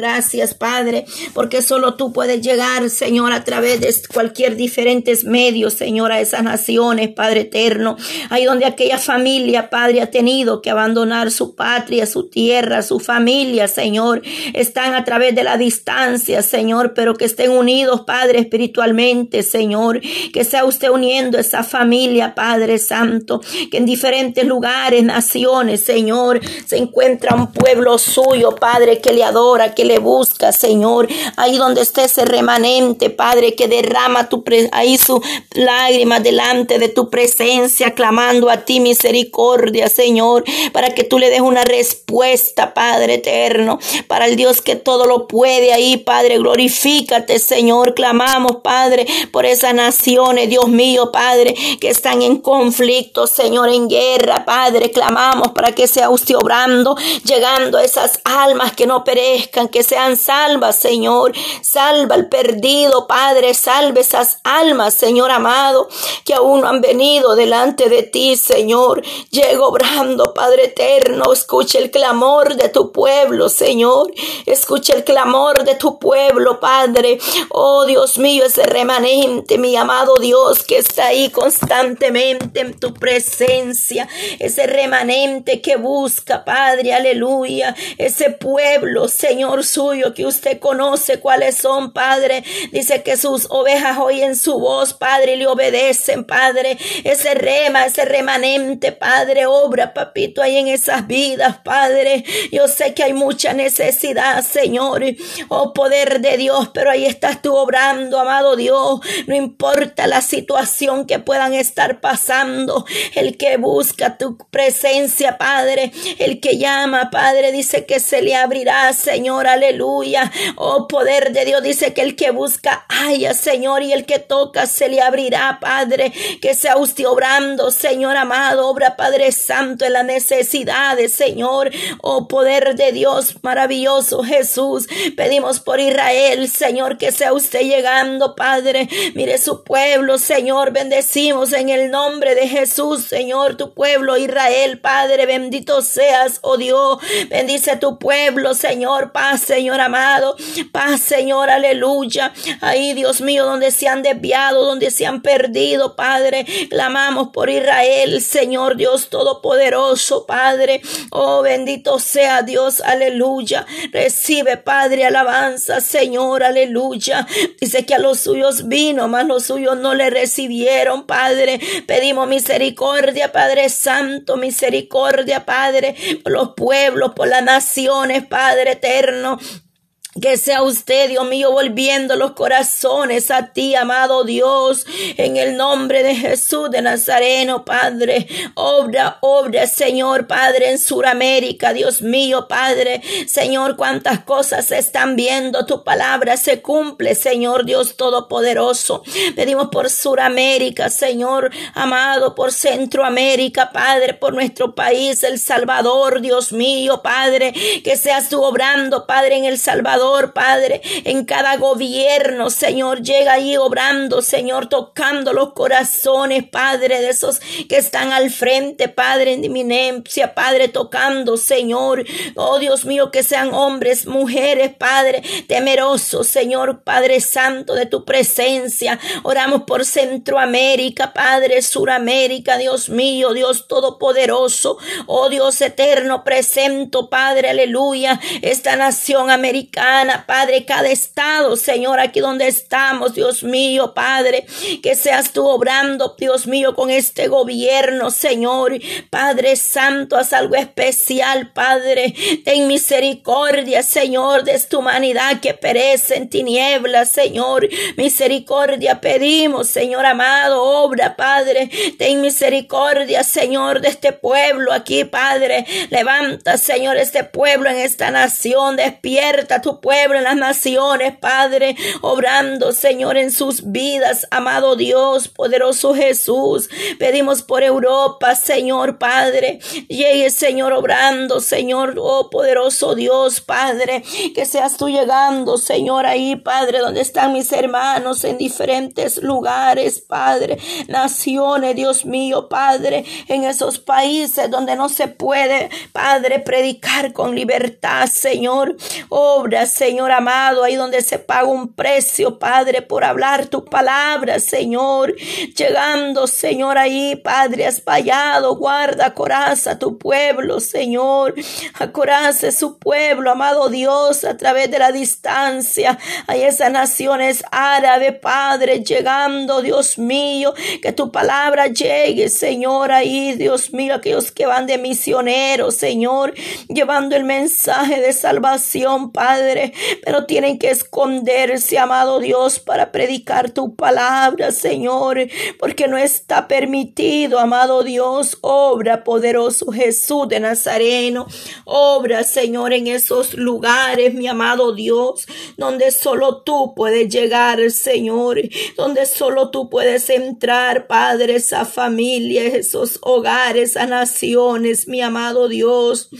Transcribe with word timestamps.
Gracias, 0.00 0.54
Padre, 0.54 1.04
porque 1.34 1.60
solo 1.60 1.92
tú 1.92 2.10
puedes 2.10 2.40
llegar, 2.40 2.88
Señor, 2.88 3.34
a 3.34 3.44
través 3.44 3.82
de 3.82 3.94
cualquier 4.10 4.56
diferentes 4.56 5.24
medios, 5.24 5.74
Señor, 5.74 6.10
a 6.10 6.20
esas 6.20 6.42
naciones, 6.42 7.10
Padre 7.10 7.40
eterno. 7.42 7.98
Ahí 8.30 8.46
donde 8.46 8.64
aquella 8.64 8.96
familia, 8.96 9.68
Padre, 9.68 10.00
ha 10.00 10.10
tenido 10.10 10.62
que 10.62 10.70
abandonar 10.70 11.30
su 11.30 11.54
patria, 11.54 12.06
su 12.06 12.30
tierra, 12.30 12.80
su 12.80 12.98
familia, 12.98 13.68
Señor. 13.68 14.22
Están 14.54 14.94
a 14.94 15.04
través 15.04 15.34
de 15.34 15.44
la 15.44 15.58
distancia, 15.58 16.40
Señor, 16.40 16.94
pero 16.94 17.14
que 17.14 17.26
estén 17.26 17.50
unidos, 17.50 18.00
Padre, 18.06 18.38
espiritualmente, 18.38 19.42
Señor. 19.42 20.00
Que 20.32 20.44
sea 20.44 20.64
usted 20.64 20.88
uniendo 20.88 21.38
esa 21.38 21.62
familia, 21.62 22.34
Padre 22.34 22.78
Santo, 22.78 23.42
que 23.70 23.76
en 23.76 23.84
diferentes 23.84 24.46
lugares, 24.46 25.04
naciones, 25.04 25.84
Señor, 25.84 26.40
se 26.64 26.78
encuentra 26.78 27.36
un 27.36 27.52
pueblo 27.52 27.98
suyo, 27.98 28.54
Padre, 28.54 29.02
que 29.02 29.12
le 29.12 29.24
adora, 29.24 29.74
que 29.74 29.84
le 29.84 29.89
busca, 29.98 30.52
Señor. 30.52 31.08
Ahí 31.36 31.56
donde 31.56 31.82
esté 31.82 32.04
ese 32.04 32.24
remanente, 32.24 33.10
Padre, 33.10 33.54
que 33.54 33.68
derrama 33.68 34.28
tu 34.28 34.44
ahí 34.72 34.98
su 34.98 35.22
lágrima 35.52 36.20
delante 36.20 36.78
de 36.78 36.88
tu 36.88 37.10
presencia, 37.10 37.94
clamando 37.94 38.50
a 38.50 38.64
ti 38.64 38.80
misericordia, 38.80 39.88
Señor, 39.88 40.44
para 40.72 40.94
que 40.94 41.04
tú 41.04 41.18
le 41.18 41.30
des 41.30 41.40
una 41.40 41.64
respuesta, 41.64 42.74
Padre 42.74 43.14
eterno, 43.14 43.78
para 44.08 44.26
el 44.26 44.36
Dios 44.36 44.60
que 44.60 44.76
todo 44.76 45.06
lo 45.06 45.26
puede 45.26 45.72
ahí, 45.72 45.96
Padre, 45.96 46.38
glorifícate, 46.38 47.38
Señor. 47.38 47.94
Clamamos, 47.94 48.56
Padre, 48.62 49.06
por 49.32 49.46
esas 49.46 49.74
naciones, 49.74 50.48
Dios 50.48 50.68
mío, 50.68 51.10
Padre, 51.12 51.54
que 51.80 51.88
están 51.88 52.22
en 52.22 52.38
conflicto, 52.38 53.26
Señor, 53.26 53.68
en 53.68 53.88
guerra, 53.88 54.44
Padre. 54.44 54.90
Clamamos 54.90 55.48
para 55.52 55.72
que 55.72 55.86
sea 55.86 56.10
usted 56.10 56.36
obrando, 56.36 56.96
llegando 57.24 57.78
a 57.78 57.84
esas 57.84 58.20
almas 58.24 58.72
que 58.72 58.86
no 58.86 59.04
perezcan, 59.04 59.68
que 59.68 59.79
sean 59.82 60.16
salvas, 60.16 60.76
Señor. 60.76 61.32
Salva 61.62 62.14
al 62.14 62.28
perdido, 62.28 63.06
Padre. 63.06 63.54
Salve 63.54 64.00
esas 64.00 64.40
almas, 64.44 64.94
Señor 64.94 65.30
amado, 65.30 65.88
que 66.24 66.34
aún 66.34 66.60
no 66.62 66.68
han 66.68 66.80
venido 66.80 67.36
delante 67.36 67.88
de 67.88 68.02
ti, 68.02 68.36
Señor. 68.36 69.02
Llego 69.30 69.68
obrando, 69.68 70.34
Padre 70.34 70.64
eterno. 70.64 71.32
Escucha 71.32 71.78
el 71.78 71.90
clamor 71.90 72.56
de 72.56 72.68
tu 72.68 72.92
pueblo, 72.92 73.48
Señor. 73.48 74.12
Escucha 74.46 74.94
el 74.94 75.04
clamor 75.04 75.64
de 75.64 75.74
tu 75.74 75.98
pueblo, 75.98 76.60
Padre. 76.60 77.18
Oh 77.50 77.84
Dios 77.86 78.18
mío, 78.18 78.44
ese 78.44 78.64
remanente, 78.64 79.58
mi 79.58 79.76
amado 79.76 80.16
Dios, 80.18 80.62
que 80.62 80.78
está 80.78 81.06
ahí 81.06 81.30
constantemente 81.30 82.60
en 82.60 82.78
tu 82.78 82.94
presencia. 82.94 84.08
Ese 84.38 84.66
remanente 84.66 85.60
que 85.60 85.76
busca, 85.76 86.44
Padre, 86.44 86.92
aleluya. 86.92 87.74
Ese 87.98 88.30
pueblo, 88.30 89.08
Señor 89.08 89.59
suyo, 89.62 90.14
que 90.14 90.26
usted 90.26 90.58
conoce 90.58 91.20
cuáles 91.20 91.56
son, 91.56 91.92
Padre. 91.92 92.44
Dice 92.72 93.02
que 93.02 93.16
sus 93.16 93.46
ovejas 93.50 93.98
oyen 93.98 94.36
su 94.36 94.58
voz, 94.58 94.94
Padre, 94.94 95.34
y 95.34 95.36
le 95.38 95.46
obedecen, 95.46 96.24
Padre. 96.24 96.78
Ese 97.04 97.34
rema, 97.34 97.86
ese 97.86 98.04
remanente, 98.04 98.92
Padre, 98.92 99.46
obra, 99.46 99.94
papito, 99.94 100.42
ahí 100.42 100.56
en 100.56 100.68
esas 100.68 101.06
vidas, 101.06 101.58
Padre. 101.64 102.24
Yo 102.52 102.68
sé 102.68 102.94
que 102.94 103.04
hay 103.04 103.12
mucha 103.12 103.52
necesidad, 103.52 104.44
Señor. 104.44 105.02
Oh, 105.48 105.72
poder 105.72 106.20
de 106.20 106.36
Dios, 106.36 106.70
pero 106.74 106.90
ahí 106.90 107.06
estás 107.06 107.42
tú 107.42 107.54
obrando, 107.54 108.18
amado 108.18 108.56
Dios. 108.56 109.00
No 109.26 109.34
importa 109.34 110.06
la 110.06 110.20
situación 110.20 111.06
que 111.06 111.18
puedan 111.18 111.54
estar 111.54 112.00
pasando. 112.00 112.84
El 113.14 113.36
que 113.36 113.56
busca 113.56 114.18
tu 114.18 114.36
presencia, 114.50 115.38
Padre. 115.38 115.92
El 116.18 116.40
que 116.40 116.58
llama, 116.58 117.10
Padre, 117.10 117.52
dice 117.52 117.86
que 117.86 118.00
se 118.00 118.22
le 118.22 118.34
abrirá, 118.34 118.92
Señor, 118.92 119.46
aleluya. 119.52 120.30
Oh, 120.56 120.88
poder 120.88 121.32
de 121.32 121.44
Dios, 121.44 121.62
dice 121.62 121.92
que 121.94 122.02
el 122.02 122.16
que 122.16 122.30
busca, 122.30 122.84
haya, 122.88 123.34
Señor, 123.34 123.82
y 123.82 123.92
el 123.92 124.06
que 124.06 124.18
toca, 124.18 124.66
se 124.66 124.88
le 124.88 125.00
abrirá, 125.00 125.58
Padre. 125.60 126.12
Que 126.40 126.54
sea 126.54 126.76
usted 126.76 127.06
obrando, 127.06 127.70
Señor 127.70 128.16
amado, 128.16 128.68
obra, 128.68 128.96
Padre 128.96 129.32
Santo, 129.32 129.84
en 129.84 129.94
las 129.94 130.04
necesidades, 130.04 131.14
Señor. 131.14 131.70
Oh, 132.02 132.28
poder 132.28 132.74
de 132.74 132.92
Dios, 132.92 133.36
maravilloso 133.42 134.22
Jesús. 134.22 134.88
Pedimos 135.16 135.60
por 135.60 135.80
Israel, 135.80 136.48
Señor, 136.48 136.98
que 136.98 137.12
sea 137.12 137.32
usted 137.32 137.60
llegando, 137.60 138.34
Padre. 138.34 138.88
Mire 139.14 139.38
su 139.38 139.64
pueblo, 139.64 140.18
Señor, 140.18 140.72
bendecimos 140.72 141.52
en 141.52 141.68
el 141.68 141.90
nombre 141.90 142.34
de 142.34 142.48
Jesús, 142.48 143.04
Señor, 143.04 143.56
tu 143.56 143.72
pueblo, 143.74 144.16
Israel, 144.16 144.80
Padre, 144.80 145.26
bendito 145.26 145.82
seas, 145.82 146.38
oh 146.42 146.56
Dios. 146.56 146.98
Bendice 147.28 147.76
tu 147.76 147.98
pueblo, 147.98 148.54
Señor, 148.54 149.12
paz, 149.12 149.39
Señor 149.40 149.80
amado, 149.80 150.36
paz, 150.72 151.00
Señor, 151.00 151.50
aleluya. 151.50 152.32
Ahí, 152.60 152.94
Dios 152.94 153.20
mío, 153.20 153.44
donde 153.44 153.70
se 153.70 153.88
han 153.88 154.02
desviado, 154.02 154.64
donde 154.64 154.90
se 154.90 155.06
han 155.06 155.22
perdido, 155.22 155.96
Padre, 155.96 156.46
clamamos 156.68 157.28
por 157.28 157.50
Israel, 157.50 158.20
Señor 158.22 158.76
Dios 158.76 159.08
Todopoderoso, 159.08 160.26
Padre. 160.26 160.82
Oh, 161.10 161.42
bendito 161.42 161.98
sea 161.98 162.42
Dios, 162.42 162.80
aleluya. 162.80 163.66
Recibe, 163.92 164.56
Padre, 164.56 165.04
alabanza, 165.06 165.80
Señor, 165.80 166.42
aleluya. 166.42 167.26
Dice 167.60 167.84
que 167.86 167.94
a 167.94 167.98
los 167.98 168.20
suyos 168.20 168.68
vino, 168.68 169.08
mas 169.08 169.26
los 169.26 169.44
suyos 169.44 169.76
no 169.78 169.94
le 169.94 170.10
recibieron, 170.10 171.06
Padre. 171.06 171.60
Pedimos 171.86 172.28
misericordia, 172.28 173.32
Padre 173.32 173.68
Santo, 173.68 174.36
misericordia, 174.36 175.44
Padre, 175.44 175.94
por 176.22 176.32
los 176.32 176.50
pueblos, 176.54 177.12
por 177.14 177.28
las 177.28 177.42
naciones, 177.42 178.26
Padre 178.26 178.72
eterno. 178.72 179.29
know 179.36 179.69
Que 180.18 180.36
sea 180.36 180.64
usted, 180.64 181.08
Dios 181.08 181.24
mío, 181.28 181.52
volviendo 181.52 182.16
los 182.16 182.32
corazones 182.32 183.30
a 183.30 183.52
ti, 183.52 183.76
amado 183.76 184.24
Dios, 184.24 184.84
en 185.16 185.36
el 185.36 185.56
nombre 185.56 186.02
de 186.02 186.16
Jesús 186.16 186.68
de 186.68 186.82
Nazareno, 186.82 187.64
Padre. 187.64 188.26
Obra, 188.54 189.18
obra, 189.20 189.68
Señor, 189.68 190.26
Padre, 190.26 190.70
en 190.70 190.80
Suramérica, 190.80 191.72
Dios 191.72 192.02
mío, 192.02 192.48
Padre. 192.48 193.00
Señor, 193.28 193.76
cuántas 193.76 194.24
cosas 194.24 194.64
se 194.64 194.78
están 194.78 195.14
viendo. 195.14 195.64
Tu 195.64 195.84
palabra 195.84 196.36
se 196.36 196.60
cumple, 196.60 197.14
Señor 197.14 197.64
Dios 197.64 197.96
Todopoderoso. 197.96 199.04
Pedimos 199.36 199.68
por 199.68 199.90
Suramérica, 199.90 200.90
Señor, 200.90 201.52
amado, 201.72 202.34
por 202.34 202.50
Centroamérica, 202.50 203.70
Padre, 203.70 204.14
por 204.14 204.34
nuestro 204.34 204.74
país, 204.74 205.22
El 205.22 205.38
Salvador, 205.38 206.20
Dios 206.20 206.52
mío, 206.52 207.00
Padre. 207.00 207.52
Que 207.84 207.96
seas 207.96 208.28
tú 208.28 208.42
obrando, 208.42 209.06
Padre, 209.06 209.36
en 209.36 209.44
El 209.44 209.56
Salvador 209.56 209.99
Padre, 210.34 210.80
en 211.04 211.24
cada 211.24 211.56
gobierno, 211.56 212.50
Señor, 212.50 213.02
llega 213.02 213.34
ahí 213.34 213.56
obrando, 213.56 214.22
Señor, 214.22 214.68
tocando 214.68 215.32
los 215.32 215.52
corazones, 215.52 216.44
Padre, 216.48 217.00
de 217.00 217.10
esos 217.10 217.40
que 217.68 217.76
están 217.76 218.12
al 218.12 218.30
frente, 218.30 218.88
Padre, 218.88 219.34
en 219.34 219.44
eminencia, 219.44 220.34
Padre, 220.34 220.68
tocando, 220.68 221.36
Señor, 221.36 222.04
oh 222.34 222.58
Dios 222.58 222.84
mío, 222.84 223.10
que 223.10 223.22
sean 223.22 223.52
hombres, 223.52 224.06
mujeres, 224.06 224.72
Padre, 224.76 225.22
temerosos, 225.46 226.26
Señor, 226.26 226.82
Padre 226.82 227.20
Santo, 227.20 227.74
de 227.74 227.86
tu 227.86 228.04
presencia. 228.04 228.98
Oramos 229.22 229.62
por 229.62 229.84
Centroamérica, 229.84 231.12
Padre, 231.12 231.60
Suramérica, 231.62 232.56
Dios 232.56 232.88
mío, 232.88 233.34
Dios 233.34 233.68
Todopoderoso, 233.68 234.78
oh 235.06 235.28
Dios 235.28 235.60
eterno, 235.60 236.24
presento, 236.24 237.10
Padre, 237.10 237.50
aleluya, 237.50 238.18
esta 238.40 238.76
nación 238.76 239.30
americana 239.30 239.89
Padre, 240.26 240.64
cada 240.64 240.88
estado, 240.88 241.56
Señor, 241.56 241.98
aquí 241.98 242.20
donde 242.20 242.46
estamos, 242.46 243.14
Dios 243.14 243.42
mío, 243.42 243.92
Padre, 243.92 244.46
que 244.82 244.94
seas 244.94 245.32
tú 245.32 245.46
obrando, 245.46 246.14
Dios 246.18 246.46
mío, 246.46 246.74
con 246.74 246.90
este 246.90 247.26
gobierno, 247.28 248.10
Señor, 248.10 248.78
Padre 249.10 249.56
Santo, 249.56 250.16
haz 250.16 250.32
algo 250.32 250.54
especial, 250.54 251.52
Padre, 251.52 252.14
ten 252.44 252.68
misericordia, 252.68 253.82
Señor, 253.82 254.44
de 254.44 254.54
esta 254.54 254.78
humanidad 254.78 255.40
que 255.40 255.54
perece 255.54 256.16
en 256.16 256.28
tinieblas, 256.28 257.10
Señor, 257.10 257.68
misericordia 257.96 259.00
pedimos, 259.00 259.68
Señor 259.68 260.06
amado, 260.06 260.62
obra, 260.62 261.16
Padre, 261.16 261.68
ten 261.98 262.20
misericordia, 262.20 263.24
Señor, 263.24 263.80
de 263.80 263.88
este 263.88 264.12
pueblo 264.12 264.72
aquí, 264.72 265.04
Padre, 265.04 265.66
levanta, 265.90 266.58
Señor, 266.58 266.96
este 266.96 267.24
pueblo 267.24 267.70
en 267.70 267.78
esta 267.78 268.10
nación, 268.10 268.76
despierta 268.76 269.60
tu 269.60 269.79
pueblo, 269.80 270.18
en 270.18 270.24
las 270.24 270.36
naciones, 270.36 271.16
Padre, 271.18 271.76
obrando, 272.00 272.72
Señor, 272.72 273.16
en 273.16 273.32
sus 273.32 273.70
vidas, 273.70 274.26
amado 274.30 274.76
Dios, 274.76 275.28
poderoso 275.28 275.94
Jesús. 275.94 276.68
Pedimos 276.98 277.42
por 277.42 277.62
Europa, 277.62 278.34
Señor, 278.34 278.98
Padre. 278.98 279.58
Llegue, 279.88 280.30
Señor, 280.30 280.72
obrando, 280.72 281.40
Señor, 281.40 281.94
oh 281.98 282.30
poderoso 282.30 282.94
Dios, 282.94 283.40
Padre, 283.40 284.02
que 284.34 284.44
seas 284.44 284.76
tú 284.76 284.88
llegando, 284.88 285.58
Señor, 285.58 286.06
ahí, 286.06 286.36
Padre, 286.36 286.78
donde 286.78 287.00
están 287.00 287.32
mis 287.32 287.52
hermanos 287.52 288.24
en 288.24 288.38
diferentes 288.38 289.22
lugares, 289.22 290.00
Padre, 290.00 290.58
naciones, 290.88 291.76
Dios 291.76 292.04
mío, 292.04 292.48
Padre, 292.48 293.04
en 293.28 293.44
esos 293.44 293.78
países 293.78 294.50
donde 294.50 294.76
no 294.76 294.88
se 294.88 295.08
puede, 295.08 295.70
Padre, 295.92 296.40
predicar 296.40 297.12
con 297.12 297.34
libertad, 297.34 298.06
Señor. 298.06 298.76
Obra, 299.08 299.66
Señor 299.70 300.12
amado, 300.12 300.64
ahí 300.64 300.76
donde 300.76 301.00
se 301.02 301.18
paga 301.18 301.44
un 301.44 301.72
precio, 301.72 302.38
Padre, 302.38 302.82
por 302.82 303.04
hablar 303.04 303.46
tu 303.46 303.64
palabra, 303.64 304.40
Señor. 304.40 305.14
Llegando, 305.56 306.26
Señor, 306.26 306.78
ahí, 306.78 307.16
Padre, 307.16 307.66
has 307.66 307.82
fallado. 307.82 308.56
Guarda, 308.56 309.14
coraza 309.14 309.78
tu 309.78 309.98
pueblo, 309.98 310.60
Señor. 310.60 311.34
Acorace 311.78 312.52
su 312.52 312.78
pueblo, 312.78 313.30
amado 313.30 313.68
Dios, 313.68 314.24
a 314.24 314.36
través 314.36 314.70
de 314.70 314.78
la 314.78 314.92
distancia. 314.92 315.98
Hay 316.26 316.42
esas 316.42 316.70
naciones 316.70 317.42
árabes, 317.50 318.14
Padre, 318.20 318.82
llegando, 318.82 319.62
Dios 319.62 319.98
mío, 319.98 320.54
que 320.82 320.92
tu 320.92 321.10
palabra 321.10 321.66
llegue, 321.68 322.28
Señor, 322.28 322.92
ahí, 322.92 323.34
Dios 323.34 323.72
mío, 323.72 323.94
aquellos 323.94 324.32
que 324.32 324.46
van 324.46 324.66
de 324.66 324.78
misioneros, 324.78 325.76
Señor, 325.76 326.34
llevando 326.68 327.16
el 327.16 327.24
mensaje 327.24 328.00
de 328.00 328.12
salvación, 328.12 329.12
Padre, 329.12 329.59
pero 330.04 330.26
tienen 330.26 330.58
que 330.58 330.70
esconderse, 330.70 331.78
amado 331.78 332.20
Dios, 332.20 332.58
para 332.58 332.92
predicar 332.92 333.50
tu 333.50 333.74
palabra, 333.74 334.52
Señor, 334.52 335.18
porque 335.58 335.88
no 335.88 335.96
está 335.98 336.48
permitido, 336.48 337.38
amado 337.38 337.82
Dios, 337.82 338.38
obra 338.40 339.04
poderoso 339.04 339.72
Jesús 339.72 340.28
de 340.28 340.40
Nazareno, 340.40 341.26
obra, 341.64 342.24
Señor, 342.24 342.72
en 342.72 342.86
esos 342.86 343.34
lugares, 343.34 344.14
mi 344.14 344.26
amado 344.26 344.74
Dios, 344.74 345.26
donde 345.56 345.90
solo 345.90 346.42
tú 346.42 346.74
puedes 346.74 347.08
llegar, 347.08 347.70
Señor, 347.70 348.40
donde 348.76 349.06
solo 349.06 349.50
tú 349.50 349.68
puedes 349.70 350.10
entrar, 350.10 350.86
Padre, 350.86 351.36
esa 351.36 351.64
familia, 351.64 352.44
esos 352.44 352.98
hogares, 353.02 353.76
a 353.76 353.86
naciones, 353.86 354.88
mi 354.88 355.00
amado 355.00 355.48
Dios. 355.48 356.10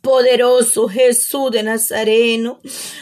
Poderoso 0.00 0.88
Jesús 0.88 1.50
de 1.50 1.64
Nazareno, 1.64 2.60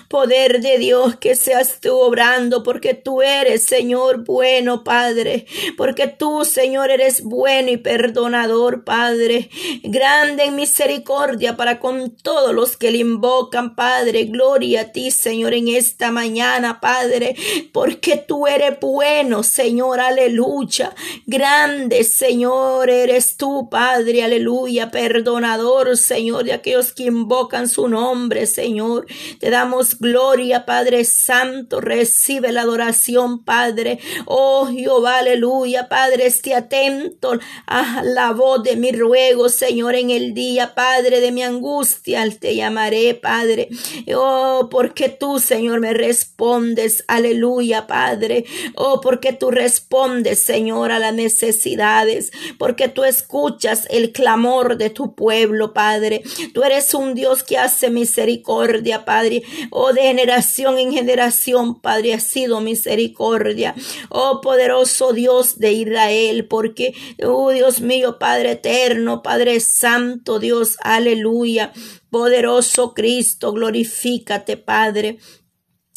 poder 0.08 0.60
de 0.60 0.78
Dios 0.78 1.16
que 1.16 1.36
seas 1.36 1.78
tú 1.80 1.94
obrando, 1.94 2.62
porque 2.62 2.94
tú 2.94 3.22
eres, 3.22 3.64
Señor, 3.64 4.24
bueno, 4.24 4.82
Padre, 4.82 5.46
porque 5.76 6.08
tú, 6.08 6.44
Señor, 6.44 6.90
eres 6.90 7.22
bueno 7.22 7.70
y 7.70 7.76
perdonador, 7.76 8.84
Padre, 8.84 9.50
grande 9.82 10.44
en 10.44 10.56
misericordia 10.56 11.56
para 11.56 11.80
con 11.80 12.10
todos 12.10 12.54
los 12.54 12.76
que 12.76 12.90
le 12.90 12.98
invocan, 12.98 13.76
Padre, 13.76 14.24
gloria 14.24 14.82
a 14.82 14.92
ti, 14.92 15.10
Señor, 15.10 15.52
en 15.54 15.68
esta 15.68 16.10
mañana, 16.10 16.80
Padre, 16.80 17.36
porque 17.72 18.16
tú 18.16 18.46
eres 18.46 18.80
bueno, 18.80 19.42
Señor, 19.42 20.00
aleluya, 20.00 20.94
grande, 21.26 22.04
Señor, 22.04 22.88
eres 22.88 23.36
tú, 23.36 23.68
Padre, 23.70 24.24
aleluya, 24.24 24.90
perdonador, 24.90 25.96
Señor, 25.96 26.44
de 26.44 26.54
aquellos 26.54 26.79
que 26.88 27.04
invocan 27.04 27.68
su 27.68 27.88
nombre, 27.88 28.46
Señor. 28.46 29.06
Te 29.38 29.50
damos 29.50 29.98
gloria, 29.98 30.64
Padre 30.66 31.04
Santo. 31.04 31.80
Recibe 31.80 32.52
la 32.52 32.62
adoración, 32.62 33.44
Padre. 33.44 33.98
Oh 34.26 34.66
Jehová, 34.66 35.18
aleluya, 35.18 35.88
Padre. 35.88 36.26
Esté 36.26 36.54
atento 36.54 37.38
a 37.66 38.02
la 38.02 38.32
voz 38.32 38.62
de 38.62 38.76
mi 38.76 38.92
ruego, 38.92 39.48
Señor, 39.48 39.94
en 39.94 40.10
el 40.10 40.34
día, 40.34 40.74
Padre, 40.74 41.20
de 41.20 41.32
mi 41.32 41.42
angustia. 41.42 42.28
Te 42.38 42.54
llamaré, 42.54 43.14
Padre. 43.14 43.68
Oh, 44.14 44.68
porque 44.70 45.08
tú, 45.08 45.38
Señor, 45.38 45.80
me 45.80 45.92
respondes. 45.92 47.04
Aleluya, 47.06 47.86
Padre. 47.86 48.44
Oh, 48.74 49.00
porque 49.00 49.32
tú 49.32 49.50
respondes, 49.50 50.42
Señor, 50.42 50.92
a 50.92 50.98
las 50.98 51.14
necesidades. 51.14 52.30
Porque 52.58 52.88
tú 52.88 53.04
escuchas 53.04 53.86
el 53.90 54.12
clamor 54.12 54.76
de 54.76 54.90
tu 54.90 55.14
pueblo, 55.14 55.72
Padre. 55.72 56.22
Eres 56.64 56.94
un 56.94 57.14
Dios 57.14 57.42
que 57.42 57.58
hace 57.58 57.90
misericordia, 57.90 59.04
Padre. 59.04 59.42
Oh, 59.70 59.92
de 59.92 60.02
generación 60.02 60.78
en 60.78 60.92
generación, 60.92 61.80
Padre, 61.80 62.14
ha 62.14 62.20
sido 62.20 62.60
misericordia. 62.60 63.74
Oh, 64.08 64.40
poderoso 64.40 65.12
Dios 65.12 65.58
de 65.58 65.72
Israel, 65.72 66.46
porque, 66.46 66.94
oh, 67.24 67.50
Dios 67.50 67.80
mío, 67.80 68.18
Padre 68.18 68.52
eterno, 68.52 69.22
Padre 69.22 69.60
santo, 69.60 70.38
Dios, 70.38 70.76
aleluya. 70.82 71.72
Poderoso 72.10 72.92
Cristo, 72.92 73.52
glorifícate, 73.52 74.56
Padre 74.56 75.18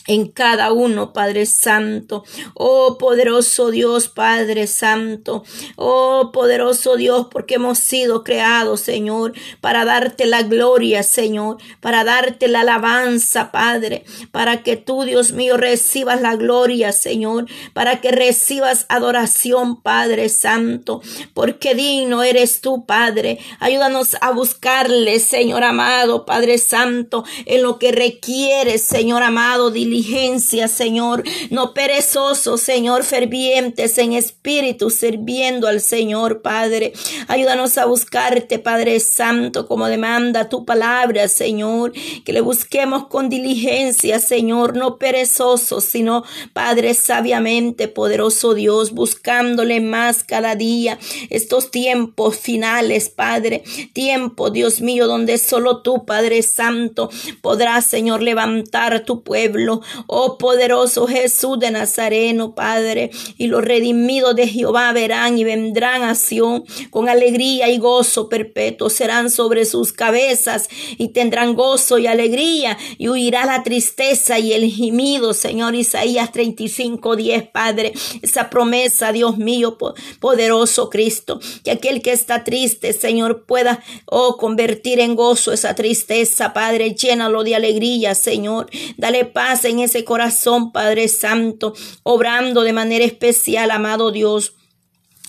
en 0.07 0.27
cada 0.27 0.71
uno, 0.71 1.13
Padre 1.13 1.45
Santo. 1.45 2.23
Oh 2.53 2.97
poderoso 2.97 3.71
Dios, 3.71 4.07
Padre 4.09 4.67
Santo. 4.67 5.43
Oh 5.75 6.31
poderoso 6.33 6.97
Dios, 6.97 7.27
porque 7.31 7.55
hemos 7.55 7.79
sido 7.79 8.23
creados, 8.23 8.81
Señor, 8.81 9.33
para 9.61 9.85
darte 9.85 10.25
la 10.25 10.43
gloria, 10.43 11.03
Señor, 11.03 11.57
para 11.79 12.03
darte 12.03 12.47
la 12.47 12.61
alabanza, 12.61 13.51
Padre, 13.51 14.03
para 14.31 14.63
que 14.63 14.75
tú, 14.75 15.03
Dios 15.03 15.31
mío, 15.31 15.57
recibas 15.57 16.21
la 16.21 16.35
gloria, 16.35 16.91
Señor, 16.91 17.45
para 17.73 18.01
que 18.01 18.11
recibas 18.11 18.85
adoración, 18.89 19.81
Padre 19.81 20.29
Santo, 20.29 21.01
porque 21.33 21.75
digno 21.75 22.23
eres 22.23 22.61
tú, 22.61 22.85
Padre. 22.85 23.39
Ayúdanos 23.59 24.17
a 24.21 24.31
buscarle, 24.31 25.19
Señor 25.19 25.63
amado, 25.63 26.25
Padre 26.25 26.57
Santo, 26.57 27.23
en 27.45 27.63
lo 27.63 27.79
que 27.79 27.91
requiere, 27.91 28.77
Señor 28.77 29.23
amado, 29.23 29.71
diligencia, 29.93 30.67
Señor, 30.67 31.23
no 31.51 31.75
perezosos, 31.75 32.61
Señor, 32.61 33.03
fervientes 33.03 33.99
en 33.99 34.13
espíritu, 34.13 34.89
sirviendo 34.89 35.67
al 35.67 35.81
Señor, 35.81 36.41
Padre. 36.41 36.93
Ayúdanos 37.27 37.77
a 37.77 37.85
buscarte, 37.85 38.57
Padre 38.57 38.99
Santo, 38.99 39.67
como 39.67 39.87
demanda 39.87 40.49
tu 40.49 40.65
palabra, 40.65 41.27
Señor, 41.27 41.93
que 42.25 42.33
le 42.33 42.41
busquemos 42.41 43.05
con 43.07 43.29
diligencia, 43.29 44.19
Señor, 44.19 44.75
no 44.75 44.97
perezosos, 44.97 45.83
sino, 45.83 46.23
Padre, 46.53 46.95
sabiamente, 46.95 47.87
poderoso 47.87 48.55
Dios, 48.55 48.93
buscándole 48.93 49.79
más 49.79 50.23
cada 50.23 50.55
día 50.55 50.97
estos 51.29 51.69
tiempos 51.69 52.35
finales, 52.37 53.09
Padre, 53.09 53.63
tiempo, 53.93 54.49
Dios 54.49 54.81
mío, 54.81 55.05
donde 55.07 55.37
solo 55.37 55.83
tú, 55.83 56.03
Padre 56.05 56.41
Santo, 56.41 57.11
podrás, 57.41 57.85
Señor, 57.85 58.23
levantar 58.23 59.05
tu 59.05 59.21
pueblo, 59.23 59.82
Oh 60.07 60.37
poderoso 60.37 61.07
Jesús 61.07 61.59
de 61.59 61.71
Nazareno, 61.71 62.55
Padre, 62.55 63.11
y 63.37 63.47
los 63.47 63.63
redimidos 63.63 64.35
de 64.35 64.47
Jehová 64.47 64.91
verán 64.93 65.37
y 65.37 65.43
vendrán 65.43 66.03
a 66.03 66.15
Sion 66.15 66.63
con 66.89 67.09
alegría 67.09 67.69
y 67.69 67.77
gozo 67.77 68.29
perpetuo. 68.29 68.89
Serán 68.89 69.29
sobre 69.29 69.65
sus 69.65 69.93
cabezas 69.93 70.67
y 70.97 71.09
tendrán 71.09 71.55
gozo 71.55 71.97
y 71.97 72.07
alegría 72.07 72.77
y 72.97 73.09
huirá 73.09 73.45
la 73.45 73.63
tristeza 73.63 74.39
y 74.39 74.53
el 74.53 74.71
gemido, 74.71 75.33
Señor 75.33 75.75
Isaías 75.75 76.31
35, 76.31 77.15
10, 77.15 77.49
Padre. 77.49 77.93
Esa 78.21 78.49
promesa, 78.49 79.11
Dios 79.11 79.37
mío, 79.37 79.77
poderoso 80.19 80.89
Cristo, 80.89 81.39
que 81.63 81.71
aquel 81.71 82.01
que 82.01 82.11
está 82.11 82.43
triste, 82.43 82.93
Señor, 82.93 83.45
pueda, 83.45 83.83
oh, 84.05 84.37
convertir 84.37 84.99
en 84.99 85.15
gozo 85.15 85.51
esa 85.51 85.75
tristeza, 85.75 86.53
Padre. 86.53 86.93
Llénalo 86.93 87.43
de 87.43 87.55
alegría, 87.55 88.15
Señor. 88.15 88.69
Dale 88.97 89.25
paz 89.25 89.65
ese 89.79 90.03
corazón, 90.03 90.71
Padre 90.71 91.07
Santo, 91.07 91.73
obrando 92.03 92.61
de 92.61 92.73
manera 92.73 93.05
especial, 93.05 93.71
amado 93.71 94.11
Dios. 94.11 94.55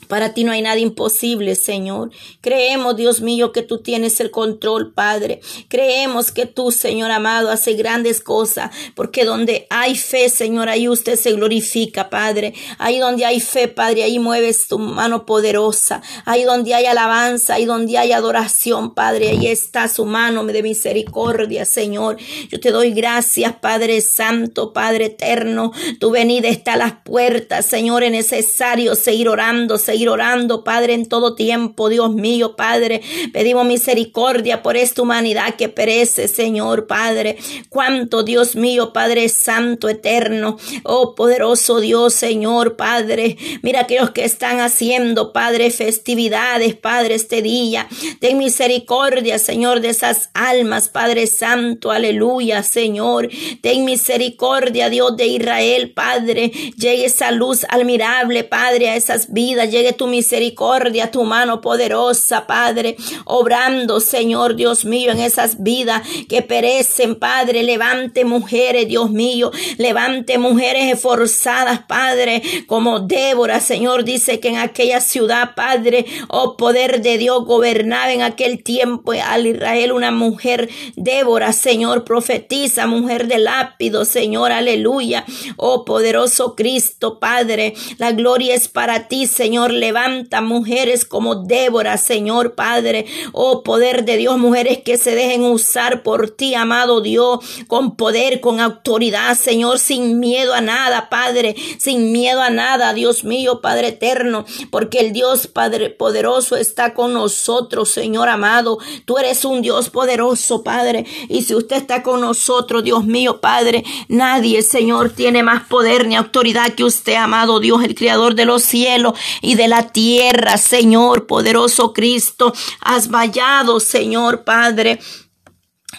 Para 0.08 0.34
ti 0.34 0.44
no 0.44 0.52
hay 0.52 0.62
nada 0.62 0.78
imposible, 0.78 1.54
Señor. 1.54 2.10
Creemos, 2.40 2.96
Dios 2.96 3.20
mío, 3.20 3.52
que 3.52 3.62
tú 3.62 3.78
tienes 3.78 4.20
el 4.20 4.30
control, 4.30 4.92
Padre. 4.92 5.40
Creemos 5.68 6.30
que 6.30 6.46
tú, 6.46 6.70
Señor 6.70 7.10
amado, 7.10 7.50
hace 7.50 7.74
grandes 7.74 8.20
cosas, 8.20 8.70
porque 8.94 9.24
donde 9.24 9.66
hay 9.70 9.96
fe, 9.96 10.28
Señor, 10.28 10.68
ahí 10.68 10.88
usted 10.88 11.16
se 11.16 11.32
glorifica, 11.32 12.10
Padre. 12.10 12.54
Ahí 12.78 12.98
donde 12.98 13.24
hay 13.24 13.40
fe, 13.40 13.68
Padre, 13.68 14.04
ahí 14.04 14.18
mueves 14.18 14.68
tu 14.68 14.78
mano 14.78 15.26
poderosa. 15.26 16.02
Ahí 16.24 16.44
donde 16.44 16.74
hay 16.74 16.86
alabanza, 16.86 17.54
ahí 17.54 17.64
donde 17.64 17.96
hay 17.98 18.12
adoración, 18.12 18.94
Padre, 18.94 19.30
ahí 19.30 19.46
está 19.46 19.88
su 19.88 20.04
mano 20.04 20.44
de 20.44 20.62
misericordia, 20.62 21.64
Señor. 21.64 22.18
Yo 22.50 22.60
te 22.60 22.70
doy 22.70 22.92
gracias, 22.92 23.54
Padre 23.54 24.00
Santo, 24.00 24.72
Padre 24.72 25.06
eterno. 25.06 25.72
Tu 25.98 26.10
venida 26.10 26.48
está 26.48 26.74
a 26.74 26.76
las 26.76 26.92
puertas, 27.04 27.66
Señor. 27.66 28.02
Es 28.02 28.12
necesario 28.12 28.94
seguir 28.94 29.28
orando, 29.28 29.78
Señor 29.78 29.93
seguir 29.94 30.08
orando, 30.08 30.64
Padre, 30.64 30.94
en 30.94 31.06
todo 31.06 31.36
tiempo, 31.36 31.88
Dios 31.88 32.12
mío, 32.12 32.56
Padre. 32.56 33.00
Pedimos 33.32 33.64
misericordia 33.64 34.60
por 34.60 34.76
esta 34.76 35.02
humanidad 35.02 35.54
que 35.54 35.68
perece, 35.68 36.26
Señor, 36.26 36.88
Padre. 36.88 37.36
Cuánto, 37.68 38.24
Dios 38.24 38.56
mío, 38.56 38.92
Padre 38.92 39.28
Santo, 39.28 39.88
eterno. 39.88 40.58
Oh, 40.82 41.14
poderoso 41.14 41.78
Dios, 41.78 42.12
Señor, 42.12 42.74
Padre. 42.74 43.36
Mira 43.62 43.82
aquellos 43.82 44.10
que 44.10 44.24
están 44.24 44.58
haciendo, 44.58 45.32
Padre, 45.32 45.70
festividades, 45.70 46.74
Padre, 46.74 47.14
este 47.14 47.40
día. 47.40 47.86
Ten 48.18 48.36
misericordia, 48.36 49.38
Señor, 49.38 49.80
de 49.80 49.90
esas 49.90 50.30
almas, 50.34 50.88
Padre 50.88 51.28
Santo, 51.28 51.92
aleluya, 51.92 52.64
Señor. 52.64 53.28
Ten 53.60 53.84
misericordia, 53.84 54.90
Dios 54.90 55.16
de 55.16 55.26
Israel, 55.28 55.92
Padre. 55.92 56.48
Llegue 56.76 57.04
esa 57.04 57.30
luz 57.30 57.64
admirable, 57.68 58.42
Padre, 58.42 58.88
a 58.88 58.96
esas 58.96 59.32
vidas. 59.32 59.70
Llegue 59.70 59.83
de 59.84 59.92
tu 59.92 60.06
misericordia, 60.06 61.10
tu 61.10 61.24
mano 61.24 61.60
poderosa, 61.60 62.46
Padre, 62.46 62.96
obrando, 63.26 64.00
Señor 64.00 64.56
Dios 64.56 64.84
mío, 64.84 65.12
en 65.12 65.20
esas 65.20 65.62
vidas 65.62 66.02
que 66.28 66.40
perecen, 66.40 67.16
Padre. 67.16 67.62
Levante 67.62 68.24
mujeres, 68.24 68.88
Dios 68.88 69.10
mío, 69.10 69.50
levante 69.76 70.38
mujeres 70.38 70.92
esforzadas, 70.92 71.82
Padre, 71.86 72.42
como 72.66 73.00
Débora, 73.00 73.60
Señor, 73.60 74.04
dice 74.04 74.40
que 74.40 74.48
en 74.48 74.56
aquella 74.56 75.00
ciudad, 75.00 75.54
Padre, 75.54 76.06
oh 76.28 76.56
poder 76.56 77.02
de 77.02 77.18
Dios, 77.18 77.44
gobernaba 77.44 78.12
en 78.12 78.22
aquel 78.22 78.62
tiempo 78.62 79.12
al 79.12 79.46
Israel 79.46 79.92
una 79.92 80.10
mujer, 80.10 80.70
Débora, 80.96 81.52
Señor, 81.52 82.04
profetiza, 82.04 82.86
mujer 82.86 83.26
de 83.26 83.38
lápido, 83.38 84.06
Señor, 84.06 84.50
aleluya, 84.50 85.26
oh 85.56 85.84
poderoso 85.84 86.54
Cristo, 86.56 87.18
Padre, 87.18 87.74
la 87.98 88.12
gloria 88.12 88.54
es 88.54 88.68
para 88.68 89.08
ti, 89.08 89.26
Señor, 89.26 89.73
levanta 89.80 90.40
mujeres 90.40 91.04
como 91.04 91.36
Débora, 91.36 91.98
Señor, 91.98 92.54
Padre, 92.54 93.06
oh 93.32 93.62
poder 93.62 94.04
de 94.04 94.16
Dios, 94.16 94.38
mujeres 94.38 94.78
que 94.84 94.96
se 94.96 95.14
dejen 95.14 95.42
usar 95.42 96.02
por 96.02 96.30
ti, 96.30 96.54
amado 96.54 97.00
Dios, 97.00 97.40
con 97.66 97.96
poder, 97.96 98.40
con 98.40 98.60
autoridad, 98.60 99.36
Señor, 99.36 99.78
sin 99.78 100.20
miedo 100.20 100.54
a 100.54 100.60
nada, 100.60 101.08
Padre, 101.10 101.54
sin 101.78 102.12
miedo 102.12 102.40
a 102.40 102.50
nada, 102.50 102.94
Dios 102.94 103.24
mío, 103.24 103.60
Padre 103.60 103.88
eterno, 103.88 104.44
porque 104.70 105.00
el 105.00 105.12
Dios 105.12 105.46
Padre 105.46 105.90
poderoso 105.90 106.56
está 106.56 106.94
con 106.94 107.12
nosotros, 107.12 107.90
Señor 107.90 108.28
amado. 108.28 108.78
Tú 109.04 109.18
eres 109.18 109.44
un 109.44 109.62
Dios 109.62 109.90
poderoso, 109.90 110.62
Padre, 110.62 111.06
y 111.28 111.42
si 111.42 111.54
usted 111.54 111.76
está 111.76 112.02
con 112.02 112.20
nosotros, 112.20 112.84
Dios 112.84 113.04
mío, 113.04 113.40
Padre, 113.40 113.84
nadie, 114.08 114.62
Señor, 114.62 115.10
tiene 115.10 115.42
más 115.42 115.66
poder 115.66 116.06
ni 116.06 116.16
autoridad 116.16 116.74
que 116.74 116.84
usted, 116.84 117.14
amado 117.14 117.60
Dios, 117.60 117.82
el 117.82 117.94
Creador 117.94 118.34
de 118.34 118.44
los 118.44 118.62
cielos 118.62 119.18
y 119.40 119.54
de 119.54 119.63
la 119.68 119.88
tierra, 119.88 120.58
Señor, 120.58 121.26
poderoso 121.26 121.92
Cristo. 121.92 122.52
Has 122.80 123.08
vallado, 123.08 123.80
Señor, 123.80 124.44
Padre. 124.44 125.00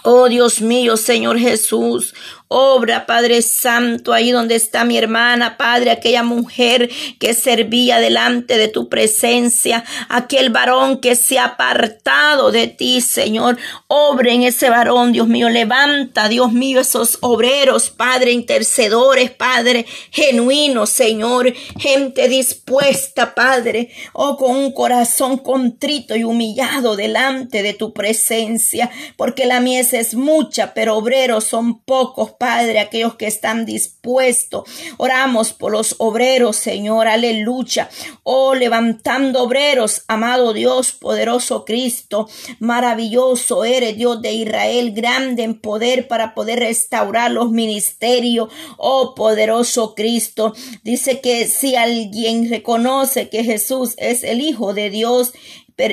Oh 0.03 0.27
Dios 0.29 0.61
mío, 0.61 0.97
Señor 0.97 1.39
Jesús, 1.39 2.13
Obra, 2.47 3.05
Padre 3.07 3.41
Santo, 3.41 4.13
ahí 4.13 4.31
donde 4.31 4.55
está 4.55 4.85
mi 4.85 4.97
hermana, 4.97 5.57
Padre, 5.57 5.89
aquella 5.89 6.21
mujer 6.21 6.89
que 7.19 7.33
servía 7.33 7.99
delante 7.99 8.57
de 8.57 8.67
tu 8.67 8.87
presencia, 8.87 9.83
aquel 10.09 10.51
varón 10.51 11.01
que 11.01 11.15
se 11.15 11.39
ha 11.39 11.45
apartado 11.45 12.51
de 12.51 12.67
ti, 12.67 13.01
Señor. 13.01 13.57
Obra 13.87 14.31
en 14.31 14.43
ese 14.43 14.69
varón, 14.69 15.11
Dios 15.11 15.27
mío. 15.27 15.49
Levanta, 15.49 16.29
Dios 16.29 16.53
mío, 16.53 16.81
esos 16.81 17.17
obreros, 17.21 17.89
Padre, 17.89 18.31
intercedores, 18.31 19.31
Padre, 19.31 19.85
genuinos, 20.11 20.91
Señor. 20.91 21.51
Gente 21.79 22.27
dispuesta, 22.29 23.33
Padre, 23.33 23.89
oh, 24.13 24.37
con 24.37 24.55
un 24.55 24.71
corazón 24.71 25.39
contrito 25.39 26.15
y 26.15 26.23
humillado 26.23 26.95
delante 26.95 27.63
de 27.63 27.73
tu 27.73 27.93
presencia, 27.93 28.91
porque 29.17 29.45
la 29.45 29.59
mies 29.59 29.93
es 29.93 30.13
mucha, 30.13 30.73
pero 30.73 30.95
obreros 30.95 31.45
son 31.45 31.79
pocos, 31.79 32.34
Padre, 32.37 32.79
aquellos 32.79 33.15
que 33.15 33.27
están 33.27 33.65
dispuestos. 33.65 34.63
Oramos 34.97 35.53
por 35.53 35.71
los 35.71 35.95
obreros, 35.99 36.55
Señor, 36.57 37.07
aleluya. 37.07 37.89
Oh, 38.23 38.55
levantando 38.55 39.43
obreros, 39.43 40.03
amado 40.07 40.53
Dios, 40.53 40.91
poderoso 40.91 41.65
Cristo, 41.65 42.29
maravilloso 42.59 43.65
eres 43.65 43.97
Dios 43.97 44.21
de 44.21 44.33
Israel, 44.33 44.91
grande 44.93 45.43
en 45.43 45.59
poder 45.59 46.07
para 46.07 46.33
poder 46.33 46.59
restaurar 46.59 47.31
los 47.31 47.51
ministerios. 47.51 48.49
Oh, 48.77 49.15
poderoso 49.15 49.95
Cristo. 49.95 50.53
Dice 50.83 51.21
que 51.21 51.47
si 51.47 51.75
alguien 51.75 52.49
reconoce 52.49 53.29
que 53.29 53.43
Jesús 53.43 53.93
es 53.97 54.23
el 54.23 54.41
Hijo 54.41 54.73
de 54.73 54.89
Dios, 54.89 55.33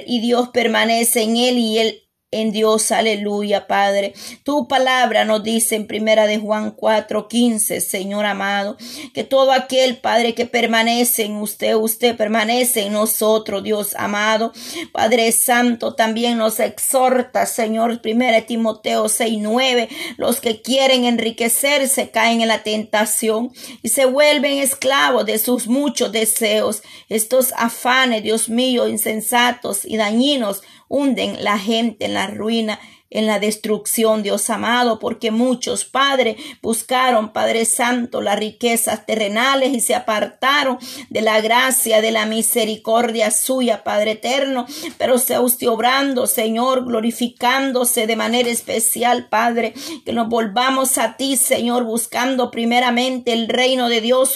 y 0.07 0.21
Dios 0.21 0.51
permanece 0.51 1.23
en 1.23 1.37
él 1.37 1.59
y 1.59 1.79
él 1.79 2.02
en 2.33 2.51
Dios, 2.51 2.91
aleluya, 2.91 3.67
Padre. 3.67 4.15
Tu 4.43 4.67
palabra 4.67 5.25
nos 5.25 5.45
dice 5.45 5.77
en 5.77 5.87
primera 5.87 6.27
de 6.27 6.39
Juan 6.39 6.73
4, 6.73 7.29
15, 7.29 7.81
Señor 7.81 8.25
amado, 8.25 8.77
que 9.13 9.23
todo 9.23 9.53
aquel, 9.53 9.99
Padre, 9.99 10.35
que 10.35 10.47
permanece 10.47 11.25
en 11.25 11.37
usted, 11.37 11.75
usted 11.75 12.17
permanece 12.17 12.87
en 12.87 12.95
nosotros, 12.95 13.63
Dios 13.63 13.95
amado. 13.97 14.53
Padre 14.93 15.31
Santo, 15.33 15.95
también 15.95 16.39
nos 16.39 16.59
exhorta, 16.59 17.45
Señor, 17.45 18.01
primera 18.01 18.41
Timoteo 18.41 19.09
6, 19.11 19.39
9, 19.39 19.89
los 20.17 20.41
que 20.41 20.63
quieren 20.63 21.05
enriquecerse 21.05 22.11
caen 22.11 22.41
en 22.41 22.49
la 22.49 22.63
tentación 22.63 23.53
y 23.83 23.91
se 23.91 24.07
vuelven 24.07 24.59
esclavos 24.59 25.27
de 25.27 25.39
sus 25.39 25.67
muchos 25.67 26.13
deseos. 26.13 26.83
Estos 27.11 27.53
afanes, 27.59 28.23
Dios 28.23 28.49
mío, 28.49 28.89
insensatos 28.89 29.85
y 29.85 29.99
dañinos, 29.99 30.63
hunden 30.93 31.43
la 31.43 31.59
gente 31.59 32.05
en 32.05 32.15
la 32.15 32.27
ruina 32.27 32.79
en 33.13 33.27
la 33.27 33.39
destrucción, 33.39 34.23
Dios 34.23 34.49
amado, 34.51 34.99
porque 34.99 35.31
muchos, 35.31 35.85
Padre, 35.85 36.37
buscaron, 36.63 37.33
Padre 37.33 37.67
Santo, 37.67 38.21
las 38.23 38.39
riquezas 38.39 39.07
terrenales 39.07 39.75
y 39.75 39.81
se 39.81 39.95
apartaron 39.95 40.79
de 41.11 41.21
la 41.21 41.41
gracia, 41.41 42.01
de 42.01 42.11
la 42.11 42.25
misericordia 42.25 43.31
suya, 43.31 43.85
Padre 43.85 44.13
eterno, 44.13 44.67
pero 44.97 45.19
sea 45.19 45.43
usted 45.43 45.69
obrando, 45.69 46.27
Señor, 46.27 46.87
glorificándose 46.87 48.07
de 48.07 48.17
manera 48.17 48.49
especial, 48.49 49.29
Padre, 49.29 49.75
que 50.05 50.13
nos 50.13 50.29
volvamos 50.29 50.97
a 50.97 51.17
ti, 51.17 51.37
Señor, 51.37 51.85
buscando 51.85 52.51
primeramente 52.51 53.33
el 53.33 53.49
reino 53.49 53.91
de 53.91 54.01
Dios 54.01 54.33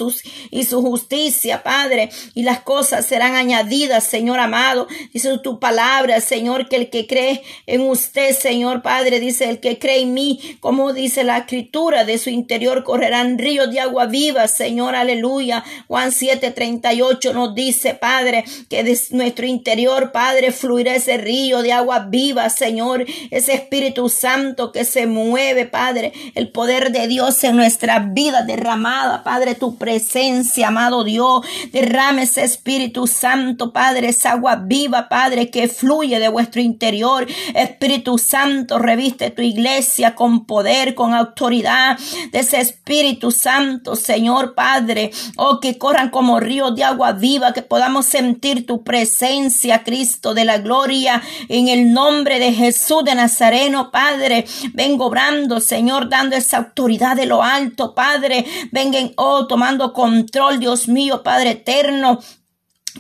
y 0.50 0.64
su 0.64 0.82
justicia, 0.82 1.62
Padre, 1.62 2.10
y 2.34 2.42
las 2.42 2.60
cosas 2.60 3.06
serán 3.06 3.34
añadidas, 3.34 4.04
Señor 4.04 4.38
amado, 4.38 4.86
dice 5.12 5.38
tu 5.38 5.58
palabra, 5.58 6.20
Señor, 6.20 6.68
que 6.68 6.76
el 6.76 6.90
que 6.90 7.06
cree 7.06 7.42
en 7.66 7.80
usted, 7.80 8.36
Señor, 8.36 8.65
Padre, 8.82 9.20
dice 9.20 9.48
el 9.48 9.60
que 9.60 9.78
cree 9.78 10.02
en 10.02 10.14
mí, 10.14 10.58
como 10.60 10.92
dice 10.92 11.24
la 11.24 11.38
escritura, 11.38 12.04
de 12.04 12.18
su 12.18 12.30
interior 12.30 12.84
correrán 12.84 13.38
ríos 13.38 13.70
de 13.70 13.80
agua 13.80 14.06
viva, 14.06 14.48
Señor, 14.48 14.94
aleluya. 14.94 15.64
Juan 15.88 16.12
7, 16.12 16.50
38 16.50 17.32
nos 17.32 17.54
dice, 17.54 17.94
Padre, 17.94 18.44
que 18.68 18.82
de 18.82 18.98
nuestro 19.10 19.46
interior, 19.46 20.12
Padre, 20.12 20.52
fluirá 20.52 20.94
ese 20.94 21.16
río 21.16 21.62
de 21.62 21.72
agua 21.72 22.06
viva, 22.08 22.48
Señor, 22.50 23.04
ese 23.30 23.54
Espíritu 23.54 24.08
Santo 24.08 24.72
que 24.72 24.84
se 24.84 25.06
mueve, 25.06 25.66
Padre, 25.66 26.12
el 26.34 26.50
poder 26.50 26.92
de 26.92 27.06
Dios 27.08 27.42
en 27.44 27.56
nuestra 27.56 27.98
vida 28.00 28.42
derramada, 28.42 29.22
Padre, 29.22 29.54
tu 29.54 29.76
presencia, 29.76 30.68
amado 30.68 31.04
Dios, 31.04 31.44
derrame 31.72 32.22
ese 32.22 32.44
Espíritu 32.44 33.06
Santo, 33.06 33.72
Padre, 33.72 34.08
esa 34.08 34.32
agua 34.32 34.56
viva, 34.56 35.08
Padre, 35.08 35.50
que 35.50 35.68
fluye 35.68 36.18
de 36.18 36.28
vuestro 36.28 36.60
interior, 36.60 37.26
Espíritu 37.54 38.18
Santo, 38.18 38.55
reviste 38.78 39.30
tu 39.30 39.42
iglesia 39.42 40.14
con 40.14 40.46
poder, 40.46 40.94
con 40.94 41.14
autoridad 41.14 41.98
de 42.32 42.38
ese 42.38 42.60
Espíritu 42.60 43.30
Santo, 43.30 43.96
Señor 43.96 44.54
Padre. 44.54 45.10
Oh, 45.36 45.60
que 45.60 45.78
corran 45.78 46.10
como 46.10 46.40
ríos 46.40 46.74
de 46.74 46.84
agua 46.84 47.12
viva, 47.12 47.52
que 47.52 47.62
podamos 47.62 48.06
sentir 48.06 48.66
tu 48.66 48.82
presencia, 48.82 49.84
Cristo 49.84 50.34
de 50.34 50.44
la 50.44 50.58
gloria, 50.58 51.22
en 51.48 51.68
el 51.68 51.92
nombre 51.92 52.38
de 52.38 52.52
Jesús 52.52 53.04
de 53.04 53.14
Nazareno, 53.14 53.90
Padre. 53.90 54.46
Vengo 54.72 55.06
obrando, 55.06 55.60
Señor, 55.60 56.08
dando 56.08 56.36
esa 56.36 56.58
autoridad 56.58 57.16
de 57.16 57.26
lo 57.26 57.42
alto, 57.42 57.94
Padre. 57.94 58.46
Vengan, 58.72 59.12
oh, 59.16 59.46
tomando 59.46 59.92
control, 59.92 60.58
Dios 60.58 60.88
mío, 60.88 61.22
Padre 61.22 61.50
eterno. 61.50 62.20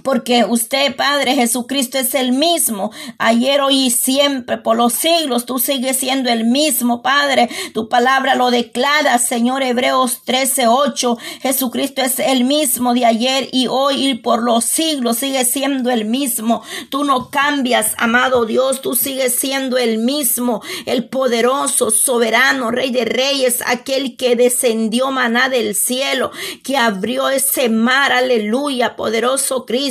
Porque 0.02 0.44
usted, 0.44 0.94
Padre 0.96 1.34
Jesucristo, 1.34 1.98
es 1.98 2.14
el 2.14 2.32
mismo, 2.32 2.90
ayer, 3.18 3.60
hoy 3.60 3.86
y 3.86 3.90
siempre, 3.90 4.58
por 4.58 4.76
los 4.76 4.92
siglos, 4.92 5.46
tú 5.46 5.58
sigues 5.58 5.96
siendo 5.96 6.30
el 6.30 6.44
mismo, 6.44 7.02
Padre. 7.02 7.48
Tu 7.72 7.88
palabra 7.88 8.34
lo 8.34 8.50
declara, 8.50 9.18
Señor 9.18 9.62
Hebreos 9.62 10.22
13, 10.24 10.66
8. 10.68 11.18
Jesucristo 11.40 12.02
es 12.02 12.18
el 12.18 12.44
mismo 12.44 12.94
de 12.94 13.06
ayer 13.06 13.48
y 13.52 13.66
hoy 13.68 14.08
y 14.08 14.14
por 14.14 14.42
los 14.42 14.64
siglos 14.64 15.18
sigue 15.18 15.44
siendo 15.44 15.90
el 15.90 16.04
mismo. 16.04 16.62
Tú 16.90 17.04
no 17.04 17.30
cambias, 17.30 17.94
amado 17.98 18.44
Dios, 18.44 18.82
tú 18.82 18.94
sigues 18.94 19.34
siendo 19.34 19.78
el 19.78 19.98
mismo, 19.98 20.62
el 20.84 21.08
poderoso, 21.08 21.90
soberano, 21.90 22.70
Rey 22.70 22.90
de 22.90 23.04
Reyes, 23.04 23.62
aquel 23.66 24.16
que 24.16 24.36
descendió 24.36 25.10
maná 25.10 25.48
del 25.48 25.74
cielo, 25.74 26.30
que 26.62 26.76
abrió 26.76 27.28
ese 27.28 27.68
mar, 27.68 28.12
aleluya, 28.12 28.96
poderoso 28.96 29.64
Cristo 29.64 29.85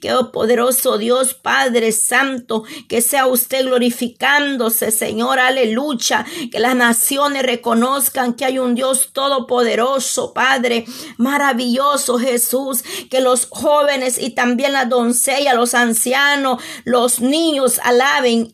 que 0.00 0.12
oh 0.12 0.32
poderoso 0.32 0.98
Dios 0.98 1.34
Padre 1.34 1.92
Santo, 1.92 2.64
que 2.88 3.00
sea 3.02 3.26
usted 3.26 3.64
glorificándose, 3.64 4.90
Señor, 4.90 5.38
aleluya, 5.38 6.26
que 6.50 6.58
las 6.58 6.74
naciones 6.74 7.42
reconozcan 7.42 8.34
que 8.34 8.44
hay 8.44 8.58
un 8.58 8.74
Dios 8.74 9.10
todopoderoso, 9.12 10.32
Padre, 10.32 10.84
maravilloso 11.16 12.18
Jesús, 12.18 12.82
que 13.10 13.20
los 13.20 13.46
jóvenes 13.46 14.18
y 14.18 14.30
también 14.30 14.72
las 14.72 14.88
doncellas, 14.88 15.54
los 15.54 15.74
ancianos, 15.74 16.62
los 16.84 17.20
niños 17.20 17.80
alaben 17.82 18.52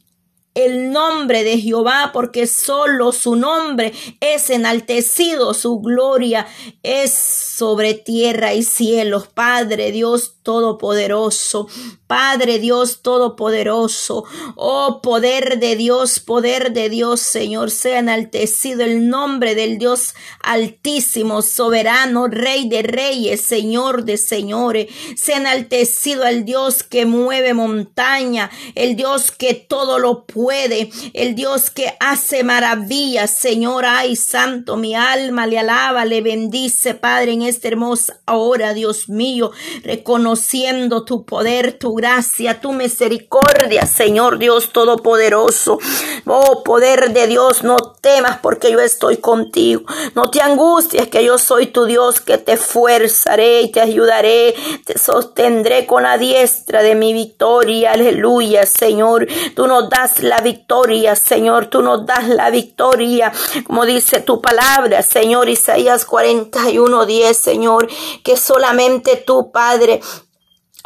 el 0.57 0.91
nombre 0.91 1.45
de 1.45 1.59
Jehová, 1.59 2.11
porque 2.13 2.47
solo 2.47 3.13
su 3.13 3.37
nombre 3.37 3.93
es 4.21 4.49
enaltecido, 4.49 5.53
su 5.53 5.81
gloria 5.81 6.47
es 6.83 7.13
sobre 7.13 7.95
tierra 7.95 8.55
y 8.55 8.63
cielos. 8.63 9.29
Padre 9.29 9.93
Dios 9.93 10.33
Todopoderoso, 10.43 11.69
Padre 12.07 12.59
Dios 12.59 13.03
Todopoderoso, 13.03 14.25
oh 14.55 15.01
poder 15.03 15.59
de 15.59 15.77
Dios, 15.77 16.21
poder 16.21 16.73
de 16.73 16.89
Dios, 16.89 17.21
Señor, 17.21 17.71
sea 17.71 17.99
enaltecido 17.99 18.85
el 18.85 19.09
nombre 19.09 19.55
del 19.55 19.77
Dios 19.77 20.15
altísimo, 20.43 21.43
soberano, 21.43 22.29
Rey 22.29 22.69
de 22.69 22.83
reyes, 22.83 23.41
Señor 23.41 24.05
de 24.05 24.17
señores, 24.17 24.87
sea 25.17 25.39
enaltecido 25.39 26.25
el 26.25 26.45
Dios 26.45 26.83
que 26.83 27.05
mueve 27.07 27.53
montaña, 27.53 28.51
el 28.75 28.97
Dios 28.97 29.33
que 29.33 29.55
todo 29.55 29.99
lo 29.99 30.25
puede, 30.27 30.46
el 30.51 31.35
Dios 31.35 31.71
que 31.71 31.97
hace 32.01 32.45
maravillas, 32.45 33.31
Señor, 33.39 33.85
ay 33.87 34.17
santo, 34.17 34.77
mi 34.77 34.95
alma 34.95 35.47
le 35.47 35.59
alaba, 35.59 36.05
le 36.05 36.21
bendice, 36.21 36.95
Padre, 36.95 37.33
en 37.33 37.43
esta 37.43 37.69
hermosa 37.69 38.21
hora, 38.27 38.75
Dios 38.75 39.09
mío, 39.09 39.53
reconociendo 39.83 41.05
tu 41.05 41.25
poder, 41.25 41.73
tu 41.79 41.95
gracia, 41.95 42.61
tu 42.61 42.73
misericordia, 42.73 43.87
Señor 43.87 44.39
Dios 44.39 44.73
Todopoderoso. 44.73 45.79
Oh, 46.27 46.63
poder 46.65 47.13
de 47.13 47.27
Dios, 47.27 47.63
no 47.63 47.77
temas 48.01 48.39
porque 48.43 48.71
yo 48.71 48.81
estoy 48.81 49.19
contigo. 49.19 49.83
No 50.15 50.31
te 50.31 50.41
angusties 50.41 51.09
que 51.09 51.25
yo 51.25 51.39
soy 51.39 51.67
tu 51.67 51.85
Dios 51.85 52.21
que 52.21 52.39
te 52.39 52.57
fuerzaré 52.57 53.63
y 53.63 53.73
te 53.73 53.81
ayudaré, 53.81 54.55
te 54.85 54.99
sostendré 54.99 55.87
con 55.87 56.03
la 56.03 56.19
diestra 56.19 56.83
de 56.83 56.95
mi 56.95 57.13
victoria. 57.13 57.93
Aleluya, 57.93 58.67
Señor. 58.67 59.27
Tú 59.55 59.67
nos 59.67 59.89
das 59.89 60.23
la 60.23 60.36
victoria, 60.41 61.17
Señor. 61.17 61.67
Tú 61.67 61.83
nos 61.83 62.07
das 62.07 62.29
la 62.29 62.51
victoria. 62.51 63.33
Como 63.67 63.85
dice 63.85 64.21
tu 64.21 64.41
palabra, 64.41 65.03
Señor. 65.03 65.49
Isaías 65.49 66.05
41, 66.05 67.07
10, 67.07 67.37
Señor. 67.37 67.89
Que 68.23 68.37
solamente 68.37 69.17
tu 69.17 69.51
Padre, 69.51 70.01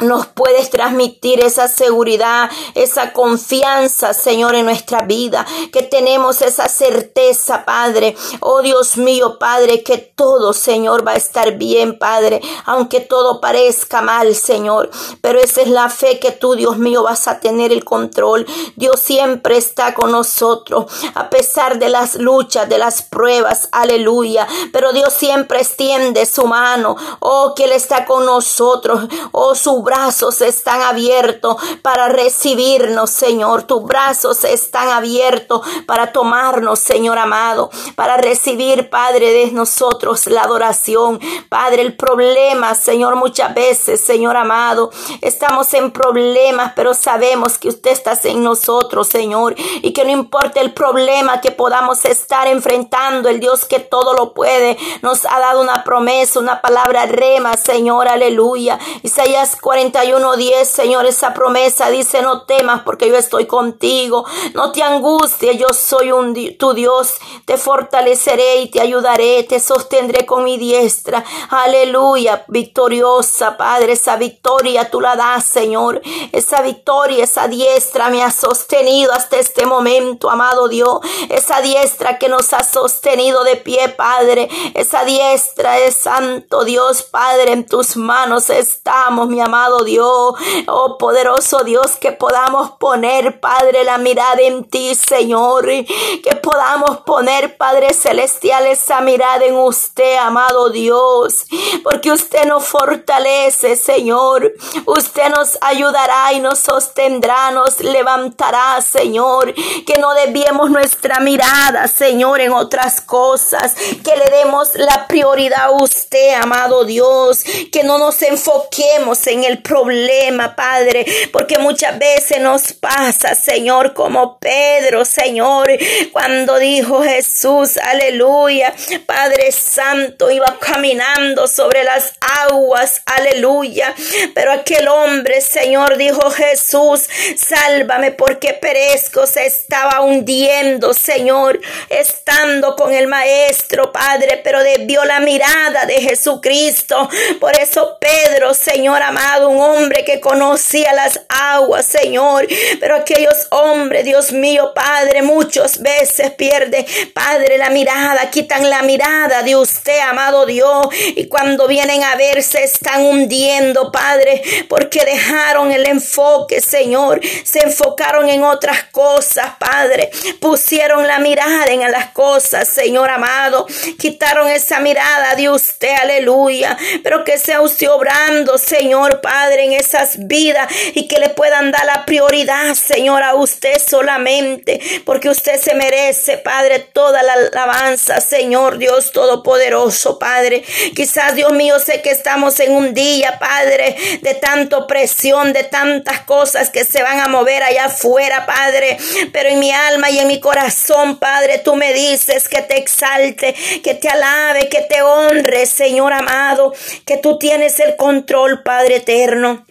nos 0.01 0.27
puedes 0.27 0.69
transmitir 0.69 1.39
esa 1.39 1.67
seguridad, 1.67 2.49
esa 2.75 3.13
confianza, 3.13 4.13
Señor, 4.13 4.55
en 4.55 4.65
nuestra 4.65 5.03
vida, 5.03 5.45
que 5.71 5.83
tenemos 5.83 6.41
esa 6.41 6.67
certeza, 6.67 7.65
Padre. 7.65 8.15
Oh 8.39 8.61
Dios 8.61 8.97
mío, 8.97 9.37
Padre, 9.39 9.83
que 9.83 9.97
todo, 9.97 10.53
Señor, 10.53 11.07
va 11.07 11.11
a 11.13 11.17
estar 11.17 11.57
bien, 11.57 11.97
Padre, 11.97 12.41
aunque 12.65 12.99
todo 12.99 13.39
parezca 13.41 14.01
mal, 14.01 14.35
Señor. 14.35 14.89
Pero 15.21 15.39
esa 15.39 15.61
es 15.61 15.67
la 15.67 15.89
fe 15.89 16.19
que 16.19 16.31
tú, 16.31 16.55
Dios 16.55 16.77
mío, 16.77 17.03
vas 17.03 17.27
a 17.27 17.39
tener 17.39 17.71
el 17.71 17.83
control. 17.83 18.45
Dios 18.75 18.99
siempre 18.99 19.57
está 19.57 19.93
con 19.93 20.11
nosotros, 20.11 20.85
a 21.13 21.29
pesar 21.29 21.79
de 21.79 21.89
las 21.89 22.15
luchas, 22.15 22.67
de 22.67 22.77
las 22.77 23.01
pruebas, 23.01 23.69
aleluya. 23.71 24.47
Pero 24.73 24.93
Dios 24.93 25.13
siempre 25.13 25.61
extiende 25.61 26.25
su 26.25 26.45
mano, 26.45 26.95
oh, 27.19 27.53
que 27.55 27.65
Él 27.65 27.71
está 27.71 28.05
con 28.05 28.25
nosotros, 28.25 29.07
oh, 29.31 29.55
su 29.55 29.81
brazos 29.91 30.39
están 30.39 30.81
abiertos 30.81 31.57
para 31.81 32.07
recibirnos, 32.07 33.09
Señor. 33.09 33.63
Tus 33.63 33.83
brazos 33.83 34.45
están 34.45 34.87
abiertos 34.87 35.67
para 35.85 36.13
tomarnos, 36.13 36.79
Señor 36.79 37.17
amado, 37.17 37.69
para 37.95 38.15
recibir, 38.15 38.89
Padre, 38.89 39.33
de 39.33 39.51
nosotros 39.51 40.27
la 40.27 40.43
adoración. 40.43 41.19
Padre, 41.49 41.81
el 41.81 41.97
problema, 41.97 42.73
Señor, 42.73 43.17
muchas 43.17 43.53
veces, 43.53 43.99
Señor 43.99 44.37
amado, 44.37 44.91
estamos 45.19 45.73
en 45.73 45.91
problemas, 45.91 46.71
pero 46.73 46.93
sabemos 46.93 47.57
que 47.57 47.67
usted 47.67 47.91
está 47.91 48.17
en 48.23 48.43
nosotros, 48.45 49.09
Señor, 49.09 49.55
y 49.81 49.91
que 49.91 50.05
no 50.05 50.11
importa 50.11 50.61
el 50.61 50.73
problema 50.73 51.41
que 51.41 51.51
podamos 51.51 52.05
estar 52.05 52.47
enfrentando, 52.47 53.27
el 53.27 53.41
Dios 53.41 53.65
que 53.65 53.79
todo 53.79 54.13
lo 54.13 54.33
puede, 54.33 54.77
nos 55.01 55.25
ha 55.25 55.37
dado 55.37 55.59
una 55.59 55.83
promesa, 55.83 56.39
una 56.39 56.61
palabra 56.61 57.07
rema, 57.07 57.57
Señor, 57.57 58.07
aleluya. 58.07 58.79
Isaías 59.03 59.57
40 59.59 59.80
41:10, 59.89 60.65
Señor, 60.65 61.05
esa 61.05 61.33
promesa 61.33 61.89
dice, 61.89 62.21
no 62.21 62.43
temas 62.43 62.81
porque 62.81 63.09
yo 63.09 63.15
estoy 63.15 63.47
contigo, 63.47 64.25
no 64.53 64.71
te 64.71 64.83
angusties, 64.83 65.57
yo 65.57 65.69
soy 65.73 66.11
un, 66.11 66.35
tu 66.57 66.73
Dios, 66.73 67.15
te 67.45 67.57
fortaleceré 67.57 68.57
y 68.57 68.69
te 68.69 68.81
ayudaré, 68.81 69.43
te 69.43 69.59
sostendré 69.59 70.25
con 70.25 70.43
mi 70.43 70.57
diestra. 70.57 71.23
Aleluya, 71.49 72.45
victoriosa, 72.47 73.57
Padre, 73.57 73.93
esa 73.93 74.17
victoria 74.17 74.91
tú 74.91 75.01
la 75.01 75.15
das, 75.15 75.45
Señor. 75.45 76.01
Esa 76.31 76.61
victoria, 76.61 77.23
esa 77.23 77.47
diestra 77.47 78.09
me 78.09 78.23
ha 78.23 78.31
sostenido 78.31 79.13
hasta 79.13 79.37
este 79.37 79.65
momento, 79.65 80.29
amado 80.29 80.67
Dios. 80.67 80.99
Esa 81.29 81.61
diestra 81.61 82.19
que 82.19 82.29
nos 82.29 82.53
ha 82.53 82.63
sostenido 82.63 83.43
de 83.43 83.55
pie, 83.55 83.89
Padre. 83.89 84.49
Esa 84.73 85.05
diestra 85.05 85.79
es 85.79 85.95
santo 85.95 86.63
Dios, 86.63 87.03
Padre, 87.03 87.53
en 87.53 87.65
tus 87.65 87.97
manos 87.97 88.49
estamos, 88.49 89.27
mi 89.29 89.39
amado 89.39 89.70
Dios, 89.79 90.35
oh 90.67 90.97
poderoso 90.97 91.63
Dios, 91.63 91.95
que 91.99 92.11
podamos 92.11 92.71
poner, 92.71 93.39
Padre, 93.39 93.83
la 93.83 93.97
mirada 93.97 94.41
en 94.41 94.63
ti, 94.65 94.95
Señor, 94.95 95.65
que 95.65 96.35
podamos 96.41 96.99
poner, 96.99 97.57
Padre 97.57 97.93
Celestial, 97.93 98.67
esa 98.67 99.01
mirada 99.01 99.45
en 99.45 99.55
usted, 99.55 100.17
amado 100.17 100.69
Dios, 100.69 101.45
porque 101.83 102.11
usted 102.11 102.45
nos 102.45 102.65
fortalece, 102.65 103.75
Señor, 103.75 104.53
usted 104.85 105.29
nos 105.29 105.57
ayudará 105.61 106.33
y 106.33 106.39
nos 106.39 106.59
sostendrá, 106.59 107.51
nos 107.51 107.79
levantará, 107.79 108.81
Señor, 108.81 109.53
que 109.85 109.97
no 109.97 110.13
desviemos 110.13 110.69
nuestra 110.69 111.19
mirada, 111.19 111.87
Señor, 111.87 112.41
en 112.41 112.53
otras 112.53 113.01
cosas, 113.01 113.73
que 113.75 114.15
le 114.15 114.37
demos 114.37 114.75
la 114.75 115.07
prioridad 115.07 115.61
a 115.61 115.71
usted, 115.71 116.33
amado 116.35 116.85
Dios, 116.85 117.43
que 117.71 117.83
no 117.83 117.97
nos 117.97 118.21
enfoquemos 118.21 119.27
en 119.27 119.43
el 119.43 119.50
problema, 119.59 120.55
Padre, 120.55 121.05
porque 121.31 121.57
muchas 121.57 121.97
veces 121.97 122.39
nos 122.39 122.73
pasa, 122.73 123.35
Señor, 123.35 123.93
como 123.93 124.39
Pedro, 124.39 125.05
Señor, 125.05 125.69
cuando 126.11 126.59
dijo 126.59 127.01
Jesús, 127.03 127.77
aleluya, 127.77 128.73
Padre 129.05 129.51
Santo, 129.51 130.31
iba 130.31 130.57
caminando 130.59 131.47
sobre 131.47 131.83
las 131.83 132.13
aguas, 132.49 133.01
aleluya, 133.05 133.93
pero 134.33 134.51
aquel 134.51 134.87
hombre, 134.87 135.41
Señor, 135.41 135.97
dijo 135.97 136.29
Jesús, 136.31 137.07
sálvame 137.37 138.11
porque 138.11 138.53
perezco, 138.53 139.25
se 139.27 139.45
estaba 139.45 140.01
hundiendo, 140.01 140.93
Señor, 140.93 141.59
estando 141.89 142.75
con 142.75 142.93
el 142.93 143.07
Maestro, 143.07 143.91
Padre, 143.91 144.41
pero 144.43 144.63
debió 144.63 145.03
la 145.05 145.19
mirada 145.19 145.85
de 145.85 146.01
Jesucristo, 146.01 147.09
por 147.39 147.57
eso 147.57 147.97
Pedro, 147.99 148.53
Señor 148.53 149.01
amado, 149.01 149.40
un 149.47 149.59
hombre 149.59 150.03
que 150.05 150.19
conocía 150.19 150.93
las 150.93 151.21
aguas, 151.29 151.85
Señor. 151.85 152.47
Pero 152.79 152.95
aquellos 152.95 153.47
hombres, 153.49 154.05
Dios 154.05 154.31
mío, 154.31 154.73
Padre, 154.73 155.21
muchas 155.21 155.81
veces 155.81 156.31
pierde, 156.31 156.85
Padre, 157.13 157.57
la 157.57 157.69
mirada, 157.69 158.29
quitan 158.29 158.69
la 158.69 158.81
mirada 158.83 159.43
de 159.43 159.55
usted, 159.55 159.99
amado 159.99 160.45
Dios. 160.45 160.87
Y 161.15 161.27
cuando 161.27 161.67
vienen 161.67 162.03
a 162.03 162.15
ver, 162.15 162.43
se 162.43 162.63
están 162.63 163.05
hundiendo, 163.05 163.91
Padre, 163.91 164.41
porque 164.69 165.05
dejaron 165.05 165.71
el 165.71 165.85
enfoque, 165.87 166.61
Señor. 166.61 167.21
Se 167.43 167.59
enfocaron 167.59 168.29
en 168.29 168.43
otras 168.43 168.83
cosas, 168.85 169.53
Padre. 169.59 170.11
Pusieron 170.39 171.07
la 171.07 171.19
mirada 171.19 171.71
en 171.71 171.91
las 171.91 172.11
cosas, 172.11 172.67
Señor 172.67 173.09
amado. 173.09 173.65
Quitaron 173.97 174.47
esa 174.47 174.79
mirada 174.79 175.35
de 175.35 175.49
usted, 175.49 175.93
aleluya. 176.01 176.77
Pero 177.03 177.23
que 177.23 177.37
sea 177.37 177.61
usted 177.61 177.89
obrando, 177.89 178.57
Señor, 178.57 179.21
Padre 179.21 179.30
en 179.31 179.73
esas 179.73 180.27
vidas 180.27 180.67
y 180.93 181.07
que 181.07 181.19
le 181.19 181.29
puedan 181.29 181.71
dar 181.71 181.85
la 181.85 182.05
prioridad, 182.05 182.73
Señor, 182.75 183.23
a 183.23 183.35
usted 183.35 183.81
solamente, 183.81 184.79
porque 185.05 185.29
usted 185.29 185.59
se 185.59 185.73
merece, 185.73 186.37
Padre, 186.37 186.79
toda 186.79 187.23
la 187.23 187.33
alabanza, 187.33 188.19
Señor 188.19 188.77
Dios 188.77 189.11
Todopoderoso, 189.11 190.19
Padre. 190.19 190.63
Quizás, 190.95 191.35
Dios 191.35 191.53
mío, 191.53 191.79
sé 191.79 192.01
que 192.01 192.11
estamos 192.11 192.59
en 192.59 192.73
un 192.73 192.93
día, 192.93 193.39
Padre, 193.39 193.95
de 194.21 194.35
tanto 194.35 194.85
presión, 194.85 195.53
de 195.53 195.63
tantas 195.63 196.21
cosas 196.21 196.69
que 196.69 196.83
se 196.83 197.01
van 197.01 197.19
a 197.19 197.27
mover 197.27 197.63
allá 197.63 197.85
afuera, 197.85 198.45
Padre, 198.45 198.97
pero 199.31 199.49
en 199.49 199.59
mi 199.59 199.71
alma 199.71 200.09
y 200.09 200.19
en 200.19 200.27
mi 200.27 200.39
corazón, 200.39 201.17
Padre, 201.17 201.59
tú 201.59 201.75
me 201.75 201.93
dices 201.93 202.49
que 202.49 202.61
te 202.61 202.77
exalte, 202.77 203.55
que 203.81 203.93
te 203.95 204.09
alabe, 204.09 204.67
que 204.67 204.81
te 204.81 205.01
honre, 205.01 205.65
Señor 205.65 206.13
amado, 206.13 206.73
que 207.05 207.17
tú 207.17 207.39
tienes 207.39 207.79
el 207.79 207.95
control, 207.95 208.61
Padre 208.63 208.99
eterno. 209.23 209.65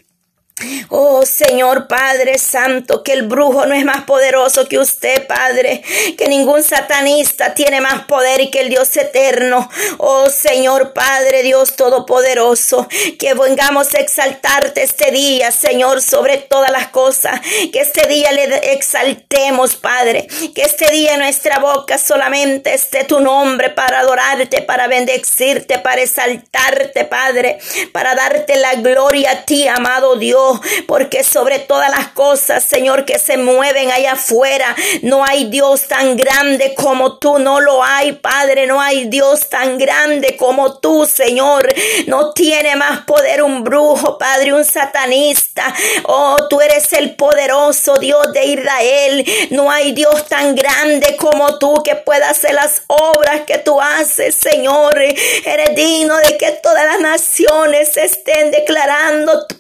Oh 0.89 1.25
Señor 1.25 1.87
Padre 1.87 2.39
Santo, 2.39 3.03
que 3.03 3.13
el 3.13 3.23
brujo 3.23 3.67
no 3.67 3.75
es 3.75 3.85
más 3.85 4.03
poderoso 4.05 4.67
que 4.69 4.79
usted, 4.79 5.27
Padre, 5.27 5.83
que 6.19 6.29
ningún 6.29 6.63
satanista 6.63 7.55
tiene 7.55 7.81
más 7.81 8.05
poder 8.05 8.51
que 8.51 8.61
el 8.61 8.69
Dios 8.69 8.97
eterno. 8.97 9.71
Oh 9.99 10.29
Señor 10.29 10.93
Padre 10.93 11.43
Dios 11.43 11.77
Todopoderoso, 11.77 12.87
que 13.19 13.35
vengamos 13.35 13.95
a 13.95 14.01
exaltarte 14.01 14.83
este 14.83 15.11
día, 15.11 15.51
Señor, 15.51 16.03
sobre 16.03 16.39
todas 16.39 16.71
las 16.71 16.89
cosas, 16.89 17.41
que 17.73 17.81
este 17.81 18.07
día 18.07 18.33
le 18.33 18.73
exaltemos, 18.73 19.77
Padre, 19.77 20.27
que 20.55 20.63
este 20.63 20.91
día 20.91 21.15
en 21.15 21.21
nuestra 21.21 21.59
boca 21.59 21.99
solamente 21.99 22.75
esté 22.75 23.05
tu 23.05 23.21
nombre 23.21 23.71
para 23.71 24.01
adorarte, 24.01 24.63
para 24.63 24.89
bendecirte, 24.89 25.79
para 25.79 26.03
exaltarte, 26.03 27.05
Padre, 27.05 27.59
para 27.93 28.15
darte 28.15 28.57
la 28.57 28.75
gloria 28.75 29.31
a 29.31 29.45
ti, 29.45 29.69
amado 29.69 30.17
Dios 30.17 30.50
porque 30.87 31.25
sobre 31.25 31.59
todas 31.59 31.91
las 31.91 32.09
cosas, 32.09 32.65
Señor, 32.65 33.05
que 33.05 33.19
se 33.19 33.37
mueven 33.37 33.91
allá 33.91 34.13
afuera, 34.13 34.75
no 35.03 35.25
hay 35.25 35.51
Dios 35.51 35.83
tan 35.83 36.17
grande 36.17 36.75
como 36.75 37.19
tú, 37.19 37.39
no 37.39 37.61
lo 37.61 37.83
hay, 37.83 38.13
Padre, 38.13 38.67
no 38.67 38.81
hay 38.81 39.07
Dios 39.09 39.49
tan 39.49 39.79
grande 39.79 40.37
como 40.37 40.79
tú, 40.79 41.07
Señor. 41.07 41.69
No 42.07 42.33
tiene 42.33 42.77
más 42.77 43.05
poder 43.05 43.43
un 43.43 43.65
brujo, 43.65 44.19
Padre, 44.19 44.53
un 44.53 44.65
satanista. 44.65 45.75
Oh, 46.05 46.49
tú 46.49 46.61
eres 46.61 46.93
el 46.93 47.15
poderoso 47.17 47.99
Dios 47.99 48.33
de 48.33 48.45
Israel. 48.47 49.25
No 49.51 49.71
hay 49.71 49.93
Dios 49.93 50.27
tan 50.27 50.55
grande 50.55 51.17
como 51.17 51.59
tú 51.59 51.83
que 51.85 51.97
pueda 51.97 52.31
hacer 52.31 52.55
las 52.55 52.83
obras 52.87 53.43
que 53.47 53.59
tú 53.59 53.81
haces, 53.81 54.35
Señor. 54.35 55.01
Eres 55.01 55.75
digno 55.75 56.17
de 56.17 56.37
que 56.37 56.53
todas 56.63 56.85
las 56.85 57.01
naciones 57.01 57.97
estén 57.97 58.51
declarando 58.51 59.47
tu, 59.47 59.57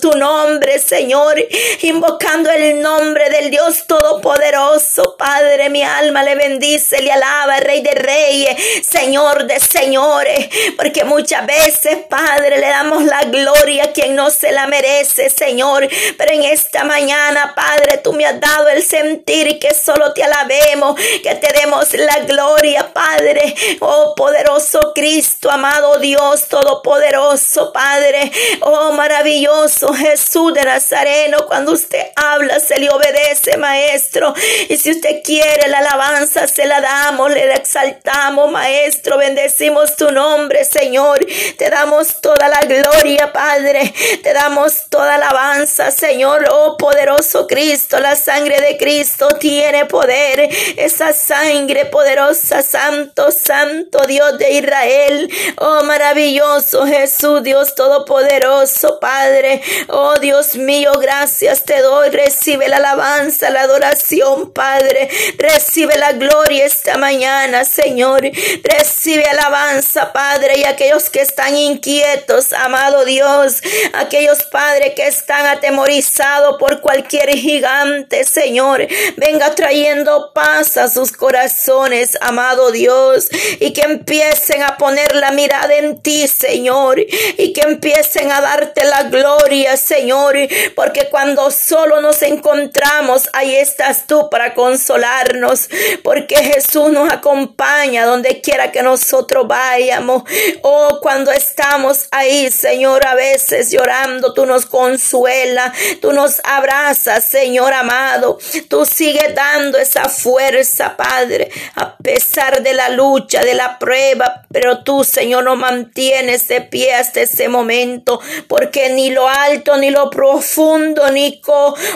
tu 0.00 0.18
nombre 0.18 0.29
nombre, 0.30 0.78
Señor, 0.78 1.34
invocando 1.82 2.50
el 2.50 2.80
nombre 2.80 3.28
del 3.30 3.50
Dios 3.50 3.84
Todopoderoso. 3.88 5.16
Padre, 5.18 5.68
mi 5.70 5.82
alma 5.82 6.22
le 6.22 6.36
bendice, 6.36 7.02
le 7.02 7.10
alaba, 7.10 7.58
Rey 7.58 7.82
de 7.82 7.90
Reyes, 7.90 8.86
Señor 8.88 9.46
de 9.46 9.58
Señores, 9.58 10.48
porque 10.76 11.02
muchas 11.04 11.44
veces, 11.46 11.98
Padre, 12.08 12.58
le 12.58 12.68
damos 12.68 13.02
la 13.04 13.24
gloria 13.24 13.84
a 13.84 13.92
quien 13.92 14.14
no 14.14 14.30
se 14.30 14.52
la 14.52 14.68
merece, 14.68 15.30
Señor. 15.30 15.88
Pero 16.16 16.32
en 16.32 16.44
esta 16.44 16.84
mañana, 16.84 17.52
Padre, 17.56 17.98
tú 17.98 18.12
me 18.12 18.24
has 18.24 18.38
dado 18.40 18.68
el 18.68 18.84
sentir 18.84 19.58
que 19.58 19.74
solo 19.74 20.12
te 20.14 20.22
alabemos, 20.22 20.94
que 21.24 21.34
te 21.34 21.52
demos 21.58 21.92
la 21.94 22.20
gloria, 22.20 22.92
Padre. 22.92 23.54
Oh, 23.80 24.14
poderoso 24.16 24.92
Cristo, 24.94 25.50
amado 25.50 25.98
Dios 25.98 26.46
Todopoderoso, 26.48 27.72
Padre. 27.72 28.30
Oh, 28.60 28.92
maravilloso 28.92 29.92
Jesús. 29.92 30.19
Jesús 30.20 30.52
de 30.52 30.62
Nazareno, 30.64 31.46
cuando 31.46 31.72
usted 31.72 32.08
habla, 32.14 32.60
se 32.60 32.78
le 32.78 32.90
obedece, 32.90 33.56
Maestro. 33.56 34.34
Y 34.68 34.76
si 34.76 34.90
usted 34.90 35.22
quiere 35.24 35.66
la 35.68 35.78
alabanza, 35.78 36.46
se 36.46 36.66
la 36.66 36.80
damos, 36.80 37.30
le 37.30 37.54
exaltamos, 37.54 38.50
Maestro. 38.50 39.16
Bendecimos 39.16 39.96
tu 39.96 40.10
nombre, 40.10 40.66
Señor. 40.66 41.24
Te 41.56 41.70
damos 41.70 42.20
toda 42.20 42.48
la 42.48 42.60
gloria, 42.66 43.32
Padre. 43.32 43.94
Te 44.22 44.34
damos 44.34 44.90
toda 44.90 45.16
la 45.16 45.30
alabanza, 45.30 45.90
Señor. 45.90 46.46
Oh, 46.52 46.76
poderoso 46.76 47.46
Cristo, 47.46 47.98
la 47.98 48.14
sangre 48.14 48.60
de 48.60 48.76
Cristo 48.76 49.26
tiene 49.40 49.86
poder. 49.86 50.50
Esa 50.76 51.14
sangre 51.14 51.86
poderosa, 51.86 52.62
Santo, 52.62 53.32
Santo 53.32 54.06
Dios 54.06 54.36
de 54.36 54.50
Israel. 54.50 55.30
Oh, 55.56 55.82
maravilloso 55.84 56.86
Jesús, 56.86 57.42
Dios 57.42 57.74
Todopoderoso, 57.74 59.00
Padre. 59.00 59.62
Oh, 59.88 60.09
Oh 60.12 60.18
Dios 60.18 60.56
mío, 60.56 60.92
gracias 61.00 61.64
te 61.64 61.80
doy. 61.82 62.10
Recibe 62.10 62.68
la 62.68 62.78
alabanza, 62.78 63.48
la 63.50 63.62
adoración, 63.62 64.52
Padre. 64.52 65.08
Recibe 65.38 65.96
la 65.98 66.12
gloria 66.14 66.64
esta 66.64 66.96
mañana, 66.96 67.64
Señor. 67.64 68.22
Recibe 68.64 69.24
alabanza, 69.24 70.12
Padre. 70.12 70.58
Y 70.58 70.64
aquellos 70.64 71.10
que 71.10 71.20
están 71.20 71.56
inquietos, 71.56 72.52
amado 72.52 73.04
Dios. 73.04 73.62
Aquellos, 73.92 74.42
Padre, 74.50 74.94
que 74.94 75.06
están 75.06 75.46
atemorizados 75.46 76.56
por 76.58 76.80
cualquier 76.80 77.30
gigante, 77.36 78.24
Señor. 78.24 78.88
Venga 79.16 79.54
trayendo 79.54 80.32
paz 80.34 80.76
a 80.76 80.88
sus 80.88 81.12
corazones, 81.12 82.18
amado 82.20 82.72
Dios. 82.72 83.28
Y 83.60 83.72
que 83.72 83.82
empiecen 83.82 84.64
a 84.64 84.76
poner 84.76 85.14
la 85.14 85.30
mirada 85.30 85.76
en 85.76 86.02
ti, 86.02 86.26
Señor. 86.26 86.98
Y 86.98 87.52
que 87.52 87.60
empiecen 87.60 88.32
a 88.32 88.40
darte 88.40 88.82
la 88.82 89.04
gloria, 89.04 89.76
Señor 89.76 89.89
Señor, 89.90 90.36
porque 90.76 91.08
cuando 91.10 91.50
solo 91.50 92.00
nos 92.00 92.22
encontramos, 92.22 93.28
ahí 93.32 93.56
estás 93.56 94.06
tú 94.06 94.30
para 94.30 94.54
consolarnos, 94.54 95.68
porque 96.04 96.36
Jesús 96.36 96.90
nos 96.92 97.10
acompaña 97.10 98.04
donde 98.04 98.40
quiera 98.40 98.70
que 98.70 98.84
nosotros 98.84 99.48
vayamos. 99.48 100.22
Oh, 100.62 101.00
cuando 101.02 101.32
estamos 101.32 102.06
ahí, 102.12 102.52
Señor, 102.52 103.04
a 103.04 103.16
veces 103.16 103.72
llorando, 103.72 104.32
tú 104.32 104.46
nos 104.46 104.64
consuelas, 104.64 105.76
tú 106.00 106.12
nos 106.12 106.40
abrazas, 106.44 107.28
Señor 107.28 107.72
amado. 107.72 108.38
Tú 108.68 108.86
sigues 108.86 109.34
dando 109.34 109.76
esa 109.76 110.08
fuerza, 110.08 110.96
Padre, 110.96 111.50
a 111.74 111.96
pesar 111.96 112.62
de 112.62 112.74
la 112.74 112.90
lucha, 112.90 113.44
de 113.44 113.54
la 113.54 113.80
prueba, 113.80 114.46
pero 114.52 114.84
tú, 114.84 115.02
Señor, 115.02 115.42
nos 115.42 115.58
mantienes 115.58 116.46
de 116.46 116.60
pie 116.60 116.94
hasta 116.94 117.22
ese 117.22 117.48
momento, 117.48 118.20
porque 118.46 118.90
ni 118.90 119.10
lo 119.10 119.28
alto 119.28 119.79
ni 119.80 119.90
lo 119.90 120.10
profundo, 120.10 121.10
ni 121.10 121.40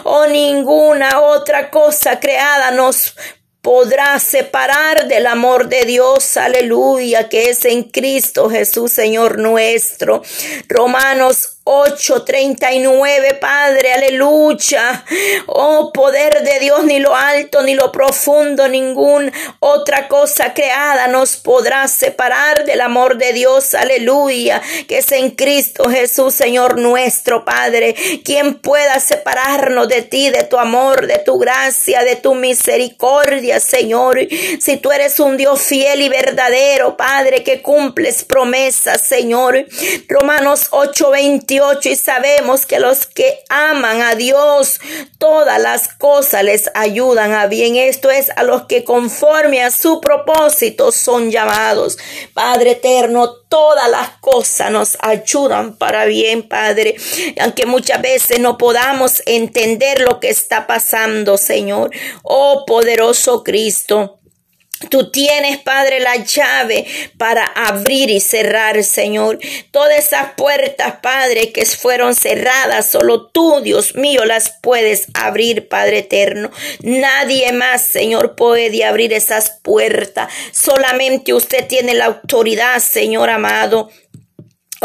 o 0.05 0.27
ninguna 0.27 1.21
otra 1.21 1.71
cosa 1.71 2.19
creada 2.19 2.71
nos 2.71 3.15
podrá 3.65 4.19
separar 4.19 5.09
del 5.09 5.27
amor 5.27 5.69
de 5.69 5.87
Dios, 5.87 6.37
aleluya, 6.37 7.31
que 7.31 7.49
es 7.49 7.65
en 7.65 7.85
Cristo 7.85 8.51
Jesús, 8.51 8.93
Señor 8.93 9.39
nuestro. 9.39 10.23
Romanos 10.69 11.54
8:39, 11.67 13.41
Padre, 13.41 13.95
aleluya. 13.95 15.03
Oh, 15.47 15.93
poder 15.95 16.43
de 16.43 16.61
Dios, 16.61 16.85
ni 16.85 16.99
lo 16.99 17.17
alto, 17.17 17.63
ni 17.63 17.75
lo 17.75 17.91
profundo, 17.91 18.69
ninguna 18.69 19.33
otra 19.61 20.09
cosa 20.09 20.53
creada 20.53 21.09
nos 21.09 21.37
podrá 21.37 21.89
separar 21.89 22.67
del 22.67 22.83
amor 22.83 23.17
de 23.17 23.33
Dios, 23.33 23.75
aleluya, 23.75 24.61
que 24.89 24.99
es 24.99 25.11
en 25.13 25.31
Cristo 25.31 25.89
Jesús, 25.89 26.35
Señor 26.35 26.79
nuestro 26.79 27.47
Padre. 27.47 27.95
Quien 28.25 28.57
pueda 28.57 29.01
separarnos 29.01 29.89
de 29.89 30.03
ti, 30.03 30.29
de 30.29 30.45
tu 30.45 30.59
amor, 30.59 31.07
de 31.07 31.19
tu 31.19 31.39
gracia, 31.39 32.05
de 32.05 32.17
tu 32.17 32.35
misericordia, 32.35 33.59
Señor. 33.59 34.19
Si 34.61 34.77
tú 34.77 34.93
eres 34.93 35.19
un 35.19 35.39
Dios 35.39 35.63
fiel 35.63 36.03
y 36.03 36.11
verdadero, 36.11 36.99
Padre, 36.99 37.43
que 37.43 37.63
cumples 37.63 38.23
promesas, 38.23 39.01
Señor. 39.01 39.65
Romanos 40.09 40.69
8:21 41.61 41.91
y 41.91 41.97
sabemos 41.97 42.67
que 42.67 42.81
los 42.81 43.07
que 43.07 43.45
aman 43.49 44.03
a 44.03 44.15
Dios, 44.15 44.81
todas 45.19 45.61
las 45.61 45.89
cosas 45.89 46.45
les 46.45 46.71
ayudan 46.75 47.33
a 47.33 47.47
bien. 47.47 47.77
Esto 47.77 48.11
es 48.11 48.31
a 48.37 48.43
los 48.43 48.67
que 48.67 48.85
conforme 48.85 49.63
a 49.63 49.71
su 49.71 50.01
propósito 50.01 50.93
son 50.93 51.31
llamados. 51.31 51.99
Padre 52.33 52.73
eterno, 52.73 53.33
todas 53.49 53.91
las 53.91 54.11
cosas 54.21 54.71
nos 54.71 54.97
ayudan 55.01 55.77
para 55.77 56.05
bien, 56.07 56.49
Padre. 56.49 56.97
Aunque 57.41 57.67
muchas 57.67 58.01
veces 58.03 58.41
no 58.41 58.59
podamos 58.59 59.23
entender 59.27 60.01
lo 60.01 60.21
que 60.21 60.31
está 60.31 60.67
pasando, 60.67 61.37
Señor. 61.37 61.91
Oh 62.23 62.65
poderoso 62.67 63.45
Cristo. 63.45 64.21
Tú 64.89 65.11
tienes, 65.11 65.59
Padre, 65.59 66.01
la 66.01 66.17
llave 66.17 66.87
para 67.19 67.45
abrir 67.45 68.11
y 68.11 68.21
cerrar, 68.21 68.83
Señor. 68.85 69.39
Todas 69.71 69.99
esas 69.99 70.33
puertas, 70.37 70.97
Padre, 71.03 71.53
que 71.53 71.65
fueron 71.67 72.15
cerradas, 72.15 72.91
solo 72.91 73.27
tú, 73.27 73.61
Dios 73.63 73.95
mío, 73.95 74.25
las 74.25 74.55
puedes 74.63 75.07
abrir, 75.15 75.69
Padre 75.69 75.99
eterno. 75.99 76.51
Nadie 76.81 77.53
más, 77.53 77.83
Señor, 77.83 78.35
puede 78.35 78.85
abrir 78.85 79.13
esas 79.13 79.51
puertas. 79.63 80.33
Solamente 80.53 81.33
usted 81.33 81.67
tiene 81.67 81.95
la 81.95 82.07
autoridad, 82.07 82.79
Señor 82.81 83.31
amado. 83.31 83.91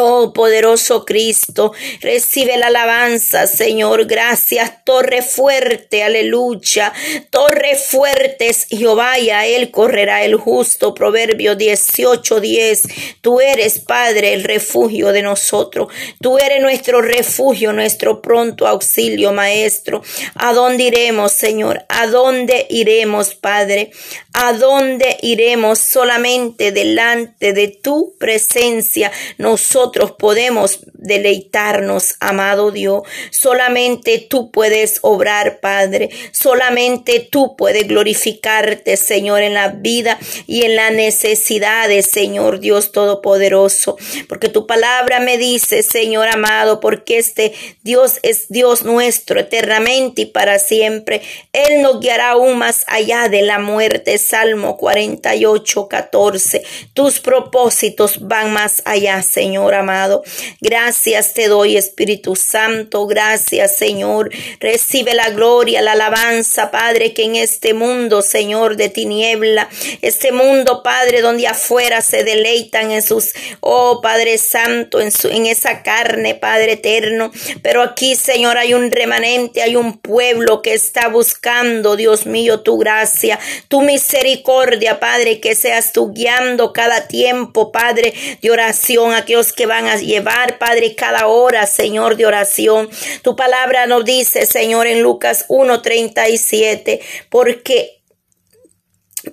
Oh 0.02 0.32
poderoso 0.32 1.04
Cristo, 1.04 1.74
recibe 2.00 2.56
la 2.56 2.68
alabanza, 2.68 3.48
Señor. 3.48 4.06
Gracias, 4.06 4.86
torre 4.86 5.22
fuerte, 5.22 6.04
aleluya. 6.04 6.94
Torre 7.30 7.76
fuerte 7.76 8.48
es 8.48 8.66
Jehová 8.70 9.20
y 9.20 9.30
a 9.30 9.46
él 9.46 9.72
correrá 9.72 10.24
el 10.24 10.38
justo. 10.38 10.94
Proverbio 10.94 11.56
18, 11.56 12.40
10. 12.40 12.82
Tú 13.20 13.42
eres, 13.42 13.80
Padre, 13.80 14.32
el 14.32 14.46
refugio 14.46 15.12
de 15.12 15.22
nosotros. 15.22 15.90
Tú 16.22 16.38
eres 16.38 16.62
nuestro 16.62 17.02
refugio, 17.02 17.74
nuestro 17.74 18.22
pronto 18.22 18.68
auxilio, 18.68 19.34
Maestro. 19.34 20.02
¿A 20.36 20.54
dónde 20.54 20.86
iremos, 20.86 21.34
Señor? 21.34 21.84
¿A 21.90 22.08
dónde 22.08 22.68
iremos, 22.70 23.36
Padre? 23.36 23.92
¿A 24.32 24.54
dónde 24.54 25.18
iremos? 25.22 25.80
Solamente 25.80 26.72
delante 26.72 27.52
de 27.52 27.68
tu 27.68 28.16
presencia. 28.18 29.12
Nosotros 29.38 29.89
podemos 30.18 30.80
deleitarnos, 30.94 32.16
amado 32.20 32.72
Dios. 32.72 33.04
Solamente 33.32 34.20
tú 34.30 34.52
puedes 34.52 35.00
obrar, 35.02 35.60
Padre. 35.60 36.10
Solamente 36.32 37.28
tú 37.32 37.56
puedes 37.56 37.88
glorificarte, 37.88 38.98
Señor, 38.98 39.42
en 39.42 39.54
la 39.54 39.70
vida 39.70 40.20
y 40.48 40.64
en 40.64 40.76
las 40.76 40.92
necesidades, 40.92 42.10
Señor 42.12 42.60
Dios 42.60 42.92
Todopoderoso. 42.92 43.98
Porque 44.28 44.50
tu 44.50 44.68
palabra 44.68 45.20
me 45.20 45.38
dice, 45.38 45.84
Señor 45.84 46.28
amado, 46.28 46.80
porque 46.80 47.18
este 47.18 47.54
Dios 47.84 48.20
es 48.24 48.50
Dios 48.50 48.84
nuestro 48.84 49.40
eternamente 49.40 50.24
y 50.24 50.26
para 50.26 50.60
siempre. 50.60 51.22
Él 51.54 51.82
nos 51.82 52.00
guiará 52.00 52.32
aún 52.32 52.58
más 52.58 52.84
allá 52.88 53.30
de 53.30 53.42
la 53.42 53.60
muerte. 53.60 54.18
Salmo 54.18 54.78
48, 54.78 55.88
14. 55.88 56.64
Tus 56.94 57.20
propósitos 57.20 58.28
van 58.28 58.52
más 58.52 58.82
allá, 58.86 59.22
Señor 59.22 59.69
amado. 59.76 60.24
Gracias 60.62 61.34
te 61.34 61.48
doy, 61.48 61.78
Espíritu 61.78 62.36
Santo. 62.36 63.08
Gracias, 63.08 63.76
Señor. 63.78 64.30
Recibe 64.60 65.14
la 65.14 65.30
gloria, 65.30 65.82
la 65.82 65.94
alabanza, 65.94 66.72
Padre, 66.72 67.14
que 67.14 67.24
en 67.24 67.36
este 67.36 67.74
mundo, 67.74 68.22
Señor, 68.22 68.76
de 68.76 68.90
tiniebla, 68.90 69.70
este 70.02 70.32
mundo, 70.32 70.84
Padre, 70.84 71.22
donde 71.22 71.48
afuera 71.48 72.02
se 72.02 72.24
deleitan 72.24 72.92
en 72.92 73.02
sus, 73.02 73.34
oh 73.60 74.02
Padre 74.02 74.38
Santo, 74.38 75.00
en, 75.02 75.12
su, 75.12 75.28
en 75.30 75.46
esa 75.46 75.84
carne, 75.84 76.36
Padre 76.36 76.74
eterno. 76.74 77.32
Pero 77.62 77.82
aquí, 77.82 78.16
Señor, 78.16 78.58
hay 78.58 78.74
un 78.74 78.92
remanente, 78.92 79.62
hay 79.62 79.76
un 79.76 79.98
pueblo 79.98 80.62
que 80.62 80.74
está 80.74 81.08
buscando, 81.08 81.96
Dios 81.96 82.26
mío, 82.26 82.62
tu 82.62 82.78
gracia, 82.78 83.40
tu 83.68 83.82
misericordia, 83.82 85.00
Padre, 85.00 85.40
que 85.40 85.56
seas 85.56 85.92
tú 85.92 86.12
guiando 86.14 86.74
cada 86.74 87.08
tiempo, 87.08 87.72
Padre, 87.72 88.14
de 88.42 88.52
oración, 88.52 89.14
aquellos 89.14 89.54
que 89.54 89.59
van 89.66 89.88
a 89.88 89.98
llevar, 89.98 90.58
Padre, 90.58 90.96
cada 90.96 91.28
hora, 91.28 91.66
Señor, 91.66 92.16
de 92.16 92.26
oración. 92.26 92.90
Tu 93.22 93.36
palabra 93.36 93.88
nos 93.88 94.06
dice, 94.06 94.46
Señor, 94.46 94.88
en 94.88 95.02
Lucas 95.02 95.46
1:37, 95.50 97.02
porque 97.30 98.00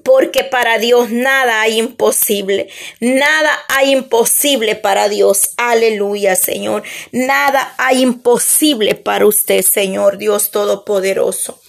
porque 0.03 0.43
para 0.45 0.79
Dios 0.79 1.11
nada 1.11 1.61
hay 1.61 1.79
imposible. 1.79 2.69
Nada 3.01 3.51
hay 3.69 3.93
imposible 3.93 4.75
para 4.75 5.09
Dios. 5.09 5.51
Aleluya, 5.57 6.35
Señor. 6.35 6.83
Nada 7.13 7.75
hay 7.79 8.03
imposible 8.03 8.95
para 8.97 9.27
usted, 9.27 9.63
Señor 9.63 10.19
Dios 10.19 10.51
Todopoderoso. 10.51 11.61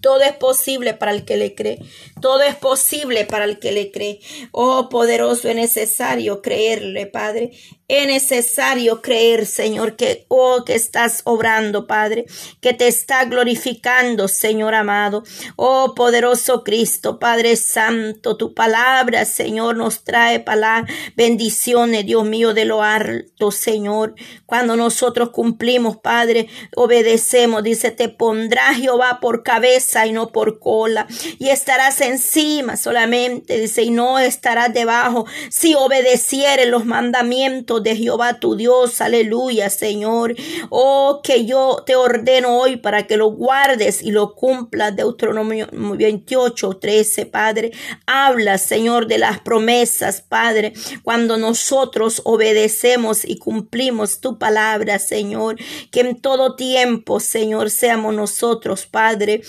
Todo 0.00 0.22
es 0.22 0.32
posible 0.32 0.94
para 0.94 1.12
el 1.12 1.24
que 1.24 1.36
le 1.36 1.54
cree. 1.54 1.78
Todo 2.20 2.42
es 2.42 2.54
posible 2.56 3.24
para 3.24 3.44
el 3.44 3.58
que 3.58 3.72
le 3.72 3.90
cree. 3.90 4.20
Oh, 4.52 4.88
poderoso, 4.88 5.48
es 5.48 5.56
necesario 5.56 6.42
creerle, 6.42 7.06
Padre. 7.06 7.52
Es 7.90 8.06
necesario 8.06 9.02
creer, 9.02 9.46
Señor, 9.46 9.96
que, 9.96 10.24
oh, 10.28 10.62
que 10.64 10.76
estás 10.76 11.22
obrando, 11.24 11.88
Padre, 11.88 12.24
que 12.60 12.72
te 12.72 12.86
está 12.86 13.24
glorificando, 13.24 14.28
Señor 14.28 14.76
amado. 14.76 15.24
Oh, 15.56 15.94
poderoso 15.96 16.62
Cristo, 16.62 17.18
Padre 17.18 17.56
Santo, 17.56 18.36
tu 18.36 18.54
palabra, 18.54 19.24
Señor, 19.24 19.76
nos 19.76 20.04
trae 20.04 20.38
palabra, 20.38 20.86
bendiciones, 21.16 22.06
Dios 22.06 22.24
mío, 22.24 22.54
de 22.54 22.64
lo 22.64 22.84
alto, 22.84 23.50
Señor. 23.50 24.14
Cuando 24.46 24.76
nosotros 24.76 25.30
cumplimos, 25.30 25.96
Padre, 25.96 26.48
obedecemos, 26.76 27.64
dice, 27.64 27.90
te 27.90 28.08
pondrá 28.08 28.72
Jehová 28.72 29.18
por 29.20 29.42
cabeza 29.42 30.06
y 30.06 30.12
no 30.12 30.30
por 30.30 30.60
cola, 30.60 31.08
y 31.40 31.48
estarás 31.48 32.00
encima 32.10 32.76
solamente, 32.76 33.58
dice, 33.60 33.82
y 33.82 33.90
no 33.90 34.18
estarás 34.18 34.72
debajo, 34.72 35.26
si 35.48 35.74
obedecieres 35.74 36.68
los 36.68 36.84
mandamientos 36.84 37.82
de 37.82 37.96
Jehová 37.96 38.38
tu 38.40 38.56
Dios. 38.56 39.00
Aleluya, 39.00 39.70
Señor. 39.70 40.34
Oh, 40.68 41.20
que 41.22 41.44
yo 41.46 41.82
te 41.86 41.96
ordeno 41.96 42.58
hoy 42.58 42.76
para 42.76 43.06
que 43.06 43.16
lo 43.16 43.28
guardes 43.28 44.02
y 44.02 44.10
lo 44.10 44.34
cumplas. 44.34 44.94
Deuteronomio 44.94 45.68
28, 45.72 46.78
13, 46.78 47.26
Padre. 47.26 47.72
Habla, 48.06 48.58
Señor, 48.58 49.06
de 49.06 49.18
las 49.18 49.40
promesas, 49.40 50.20
Padre, 50.20 50.72
cuando 51.02 51.36
nosotros 51.36 52.22
obedecemos 52.24 53.24
y 53.24 53.38
cumplimos 53.38 54.20
tu 54.20 54.38
palabra, 54.38 54.98
Señor. 54.98 55.56
Que 55.90 56.00
en 56.00 56.20
todo 56.20 56.56
tiempo, 56.56 57.20
Señor, 57.20 57.70
seamos 57.70 58.14
nosotros, 58.14 58.86
Padre, 58.86 59.42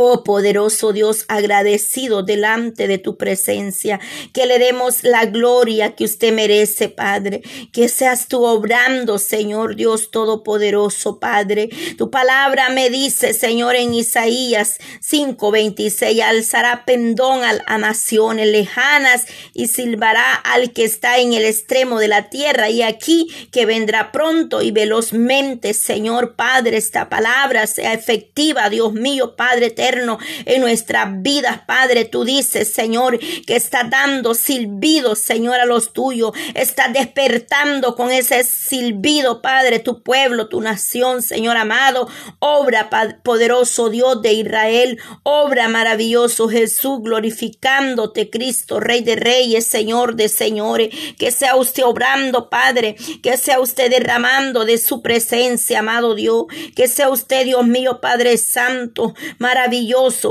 Oh 0.00 0.22
poderoso 0.22 0.92
Dios, 0.92 1.24
agradecido 1.26 2.22
delante 2.22 2.86
de 2.86 2.98
tu 2.98 3.16
presencia, 3.16 3.98
que 4.32 4.46
le 4.46 4.60
demos 4.60 5.02
la 5.02 5.26
gloria 5.26 5.96
que 5.96 6.04
usted 6.04 6.32
merece, 6.32 6.88
Padre, 6.88 7.42
que 7.72 7.88
seas 7.88 8.28
tú 8.28 8.44
obrando, 8.44 9.18
Señor 9.18 9.74
Dios 9.74 10.12
Todopoderoso, 10.12 11.18
Padre. 11.18 11.68
Tu 11.96 12.12
palabra 12.12 12.68
me 12.68 12.90
dice, 12.90 13.34
Señor, 13.34 13.74
en 13.74 13.92
Isaías 13.92 14.78
5:26, 15.00 16.22
alzará 16.22 16.84
pendón 16.84 17.42
a, 17.42 17.78
naciones 17.78 18.46
lejanas 18.46 19.26
y 19.52 19.66
silbará 19.66 20.32
al 20.32 20.72
que 20.72 20.84
está 20.84 21.18
en 21.18 21.32
el 21.32 21.44
extremo 21.44 21.98
de 21.98 22.06
la 22.06 22.30
tierra. 22.30 22.70
Y 22.70 22.82
aquí 22.82 23.26
que 23.50 23.66
vendrá 23.66 24.12
pronto 24.12 24.62
y 24.62 24.70
velozmente, 24.70 25.74
Señor 25.74 26.36
Padre, 26.36 26.76
esta 26.76 27.08
palabra 27.08 27.66
sea 27.66 27.94
efectiva, 27.94 28.70
Dios 28.70 28.92
mío, 28.92 29.34
Padre 29.34 29.70
en 29.96 30.60
nuestras 30.60 31.22
vidas, 31.22 31.60
Padre. 31.66 32.04
Tú 32.04 32.24
dices, 32.24 32.72
Señor, 32.72 33.18
que 33.18 33.56
está 33.56 33.84
dando 33.84 34.34
silbido, 34.34 35.14
Señor, 35.14 35.60
a 35.60 35.64
los 35.64 35.92
tuyos. 35.92 36.32
Está 36.54 36.88
despertando 36.88 37.94
con 37.96 38.10
ese 38.10 38.44
silbido, 38.44 39.42
Padre, 39.42 39.78
tu 39.78 40.02
pueblo, 40.02 40.48
tu 40.48 40.60
nación, 40.60 41.22
Señor 41.22 41.56
amado. 41.56 42.08
Obra, 42.38 42.90
poderoso 43.22 43.90
Dios 43.90 44.22
de 44.22 44.32
Israel. 44.34 44.98
Obra 45.22 45.68
maravilloso 45.68 46.48
Jesús, 46.48 47.00
glorificándote, 47.02 48.30
Cristo, 48.30 48.80
Rey 48.80 49.02
de 49.02 49.16
Reyes, 49.16 49.66
Señor 49.66 50.14
de 50.16 50.28
Señores. 50.28 50.94
Que 51.18 51.30
sea 51.30 51.56
usted 51.56 51.84
obrando, 51.84 52.50
Padre. 52.50 52.96
Que 53.22 53.36
sea 53.36 53.60
usted 53.60 53.90
derramando 53.90 54.64
de 54.64 54.78
su 54.78 55.02
presencia, 55.02 55.80
amado 55.80 56.14
Dios. 56.14 56.44
Que 56.76 56.88
sea 56.88 57.08
usted, 57.08 57.44
Dios 57.44 57.66
mío, 57.66 58.00
Padre 58.00 58.36
Santo, 58.38 59.14
maravilloso 59.38 59.77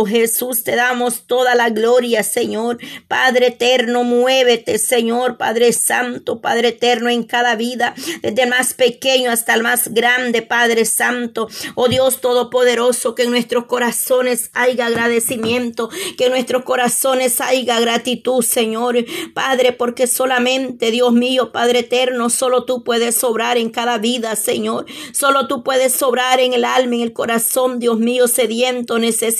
Jesús, 0.06 0.64
te 0.64 0.76
damos 0.76 1.24
toda 1.28 1.56
la 1.56 1.70
gloria, 1.70 2.24
Señor. 2.24 2.78
Padre 3.08 3.48
eterno, 3.48 4.04
muévete, 4.04 4.78
Señor, 4.78 5.38
Padre 5.38 5.74
Santo, 5.74 6.42
Padre 6.42 6.70
eterno, 6.70 7.10
en 7.10 7.24
cada 7.24 7.56
vida, 7.56 7.94
desde 8.22 8.44
el 8.44 8.50
más 8.50 8.74
pequeño 8.74 9.32
hasta 9.32 9.54
el 9.54 9.64
más 9.64 9.94
grande, 9.94 10.42
Padre 10.42 10.86
Santo. 10.86 11.48
Oh 11.76 11.88
Dios 11.88 12.22
Todopoderoso, 12.22 13.16
que 13.16 13.24
en 13.24 13.32
nuestros 13.32 13.66
corazones 13.66 14.50
haya 14.54 14.88
agradecimiento, 14.88 15.90
que 16.18 16.26
en 16.26 16.32
nuestros 16.32 16.64
corazones 16.64 17.40
haya 17.42 17.80
gratitud, 17.80 18.42
Señor. 18.44 18.98
Padre, 19.34 19.74
porque 19.74 20.08
solamente, 20.08 20.92
Dios 20.92 21.14
mío, 21.14 21.52
Padre 21.52 21.80
eterno, 21.80 22.30
solo 22.30 22.66
tú 22.66 22.84
puedes 22.84 23.16
sobrar 23.16 23.58
en 23.58 23.70
cada 23.70 23.98
vida, 23.98 24.36
Señor. 24.36 24.86
Solo 25.14 25.48
tú 25.48 25.64
puedes 25.64 25.94
sobrar 25.94 26.40
en 26.40 26.54
el 26.54 26.66
alma, 26.66 26.96
en 26.96 27.02
el 27.02 27.14
corazón, 27.14 27.80
Dios 27.80 28.00
mío, 28.00 28.28
sediento, 28.28 29.00
necesitado 29.00 29.37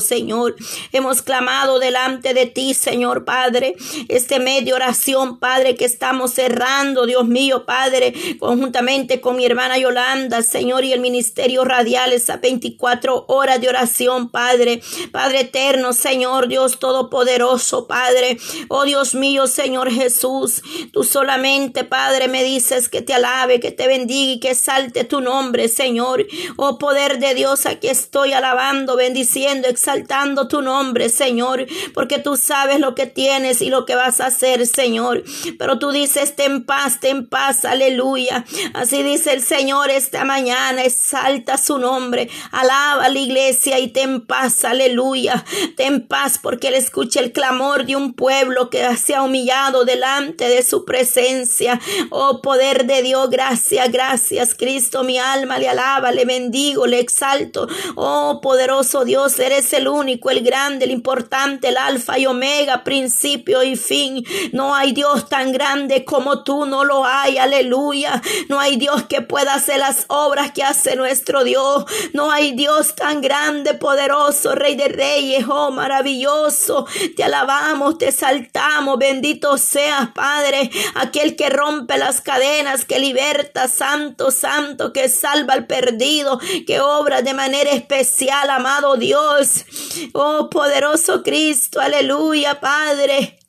Señor. 0.00 0.54
Hemos 0.92 1.22
clamado 1.22 1.78
delante 1.78 2.34
de 2.34 2.46
ti, 2.46 2.74
Señor 2.74 3.24
Padre, 3.24 3.74
este 4.08 4.38
medio 4.38 4.76
oración, 4.76 5.38
Padre, 5.38 5.74
que 5.74 5.84
estamos 5.84 6.32
cerrando, 6.32 7.06
Dios 7.06 7.26
mío, 7.26 7.64
Padre, 7.66 8.14
conjuntamente 8.38 9.20
con 9.20 9.36
mi 9.36 9.44
hermana 9.44 9.78
Yolanda, 9.78 10.42
Señor, 10.42 10.84
y 10.84 10.92
el 10.92 11.00
ministerio 11.00 11.64
radial, 11.64 12.12
esas 12.12 12.40
24 12.40 13.24
horas 13.28 13.60
de 13.60 13.68
oración, 13.68 14.30
Padre, 14.30 14.80
Padre 15.10 15.40
eterno, 15.40 15.92
Señor, 15.92 16.48
Dios 16.48 16.78
todopoderoso, 16.78 17.86
Padre, 17.86 18.38
oh 18.68 18.84
Dios 18.84 19.14
mío, 19.14 19.46
Señor 19.46 19.90
Jesús, 19.90 20.62
tú 20.92 21.02
solamente, 21.02 21.84
Padre, 21.84 22.28
me 22.28 22.44
dices 22.44 22.88
que 22.88 23.02
te 23.02 23.14
alabe, 23.14 23.60
que 23.60 23.72
te 23.72 23.88
bendiga 23.88 24.32
y 24.32 24.40
que 24.40 24.54
salte 24.54 25.04
tu 25.04 25.20
nombre, 25.20 25.68
Señor, 25.68 26.26
oh 26.56 26.78
poder 26.78 27.18
de 27.18 27.34
Dios, 27.34 27.66
aquí 27.66 27.88
estoy 27.88 28.32
alabando, 28.32 28.96
bendiciendo 28.96 29.21
diciendo, 29.22 29.68
exaltando 29.68 30.48
tu 30.48 30.62
nombre, 30.62 31.08
Señor, 31.08 31.66
porque 31.94 32.18
tú 32.18 32.36
sabes 32.36 32.80
lo 32.80 32.94
que 32.96 33.06
tienes 33.06 33.62
y 33.62 33.70
lo 33.70 33.86
que 33.86 33.94
vas 33.94 34.20
a 34.20 34.26
hacer, 34.26 34.66
Señor. 34.66 35.22
Pero 35.58 35.78
tú 35.78 35.92
dices, 35.92 36.34
ten 36.34 36.64
paz, 36.64 36.98
ten 36.98 37.26
paz, 37.26 37.64
aleluya. 37.64 38.44
Así 38.74 39.02
dice 39.04 39.32
el 39.32 39.42
Señor 39.42 39.90
esta 39.90 40.24
mañana, 40.24 40.82
exalta 40.82 41.56
su 41.56 41.78
nombre, 41.78 42.28
alaba 42.50 43.08
la 43.08 43.18
iglesia 43.18 43.78
y 43.78 43.88
ten 43.88 44.22
paz, 44.22 44.64
aleluya. 44.64 45.44
Ten 45.76 46.06
paz 46.06 46.40
porque 46.42 46.68
Él 46.68 46.74
escucha 46.74 47.20
el 47.20 47.32
clamor 47.32 47.86
de 47.86 47.94
un 47.94 48.14
pueblo 48.14 48.70
que 48.70 48.96
se 48.96 49.14
ha 49.14 49.22
humillado 49.22 49.84
delante 49.84 50.48
de 50.48 50.62
su 50.64 50.84
presencia. 50.84 51.80
Oh 52.10 52.42
poder 52.42 52.86
de 52.86 53.02
Dios, 53.02 53.30
gracias, 53.30 53.90
gracias, 53.92 54.54
Cristo, 54.54 55.04
mi 55.04 55.18
alma 55.18 55.58
le 55.58 55.68
alaba, 55.68 56.10
le 56.10 56.24
bendigo, 56.24 56.86
le 56.86 56.98
exalto. 56.98 57.68
Oh 57.94 58.40
poderoso 58.42 59.04
Dios 59.04 59.11
Dios, 59.12 59.38
eres 59.40 59.70
el 59.74 59.88
único, 59.88 60.30
el 60.30 60.40
grande, 60.40 60.86
el 60.86 60.90
importante, 60.90 61.68
el 61.68 61.76
alfa 61.76 62.18
y 62.18 62.24
omega, 62.24 62.82
principio 62.82 63.62
y 63.62 63.76
fin. 63.76 64.24
No 64.52 64.74
hay 64.74 64.92
Dios 64.92 65.28
tan 65.28 65.52
grande 65.52 66.06
como 66.06 66.44
tú, 66.44 66.64
no 66.64 66.82
lo 66.82 67.04
hay, 67.04 67.36
aleluya. 67.36 68.22
No 68.48 68.58
hay 68.58 68.76
Dios 68.76 69.02
que 69.10 69.20
pueda 69.20 69.52
hacer 69.52 69.80
las 69.80 70.06
obras 70.08 70.52
que 70.52 70.62
hace 70.62 70.96
nuestro 70.96 71.44
Dios. 71.44 71.84
No 72.14 72.30
hay 72.30 72.52
Dios 72.52 72.94
tan 72.94 73.20
grande, 73.20 73.74
poderoso, 73.74 74.54
Rey 74.54 74.76
de 74.76 74.88
Reyes, 74.88 75.44
oh 75.46 75.70
maravilloso. 75.70 76.86
Te 77.14 77.24
alabamos, 77.24 77.98
te 77.98 78.12
saltamos, 78.12 78.98
bendito 78.98 79.58
seas, 79.58 80.08
Padre, 80.14 80.70
aquel 80.94 81.36
que 81.36 81.50
rompe 81.50 81.98
las 81.98 82.22
cadenas, 82.22 82.86
que 82.86 82.98
liberta, 82.98 83.68
santo, 83.68 84.30
santo, 84.30 84.94
que 84.94 85.10
salva 85.10 85.52
al 85.52 85.66
perdido, 85.66 86.40
que 86.66 86.80
obra 86.80 87.20
de 87.20 87.34
manera 87.34 87.72
especial, 87.72 88.48
amado 88.48 88.96
Dios. 89.02 89.66
Oh 90.14 90.48
poderoso 90.48 91.22
Cristo, 91.22 91.80
aleluya, 91.80 92.58
Padre. 92.60 93.41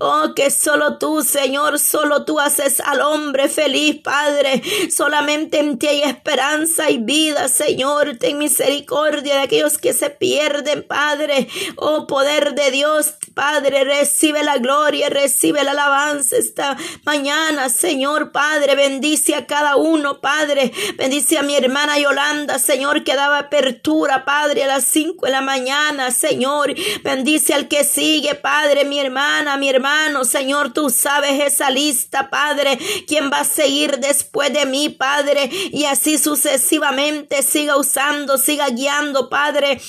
Oh, 0.00 0.32
que 0.34 0.50
solo 0.50 0.96
tú, 0.98 1.22
Señor, 1.22 1.78
solo 1.78 2.24
tú 2.24 2.40
haces 2.40 2.80
al 2.80 3.02
hombre 3.02 3.48
feliz, 3.48 4.00
Padre. 4.02 4.62
Solamente 4.90 5.58
en 5.58 5.78
ti 5.78 5.86
hay 5.86 6.02
esperanza 6.02 6.90
y 6.90 6.98
vida, 6.98 7.48
Señor. 7.48 8.16
Ten 8.18 8.38
misericordia 8.38 9.34
de 9.34 9.40
aquellos 9.42 9.76
que 9.76 9.92
se 9.92 10.08
pierden, 10.08 10.82
Padre. 10.86 11.48
Oh, 11.76 12.06
poder 12.06 12.54
de 12.54 12.70
Dios, 12.70 13.14
Padre, 13.34 13.84
recibe 13.84 14.42
la 14.42 14.58
gloria, 14.58 15.10
recibe 15.10 15.62
la 15.62 15.72
alabanza 15.72 16.36
esta 16.36 16.76
mañana, 17.04 17.68
Señor, 17.68 18.32
Padre. 18.32 18.74
Bendice 18.76 19.34
a 19.34 19.46
cada 19.46 19.76
uno, 19.76 20.20
Padre. 20.20 20.72
Bendice 20.96 21.38
a 21.38 21.42
mi 21.42 21.54
hermana 21.54 21.98
Yolanda, 21.98 22.58
Señor, 22.58 23.04
que 23.04 23.14
daba 23.14 23.38
apertura, 23.38 24.24
Padre, 24.24 24.64
a 24.64 24.68
las 24.68 24.84
cinco 24.84 25.26
de 25.26 25.32
la 25.32 25.42
mañana, 25.42 26.10
Señor. 26.10 26.74
Bendice 27.02 27.52
al 27.52 27.68
que 27.68 27.84
sigue, 27.84 28.34
Padre, 28.34 28.84
mi 28.84 28.98
hermana 28.98 29.49
mi 29.56 29.68
hermano. 29.68 30.24
Señor, 30.24 30.72
tú 30.72 30.90
sabes 30.90 31.40
esa 31.40 31.70
lista, 31.70 32.30
Padre. 32.30 32.78
¿Quién 33.06 33.30
va 33.30 33.40
a 33.40 33.44
seguir 33.44 33.98
después 33.98 34.52
de 34.52 34.66
mí, 34.66 34.88
Padre? 34.88 35.50
Y 35.72 35.84
así 35.84 36.18
sucesivamente 36.18 37.42
siga 37.42 37.76
usando, 37.76 38.38
siga 38.38 38.68
guiando, 38.68 39.28
Padre 39.28 39.80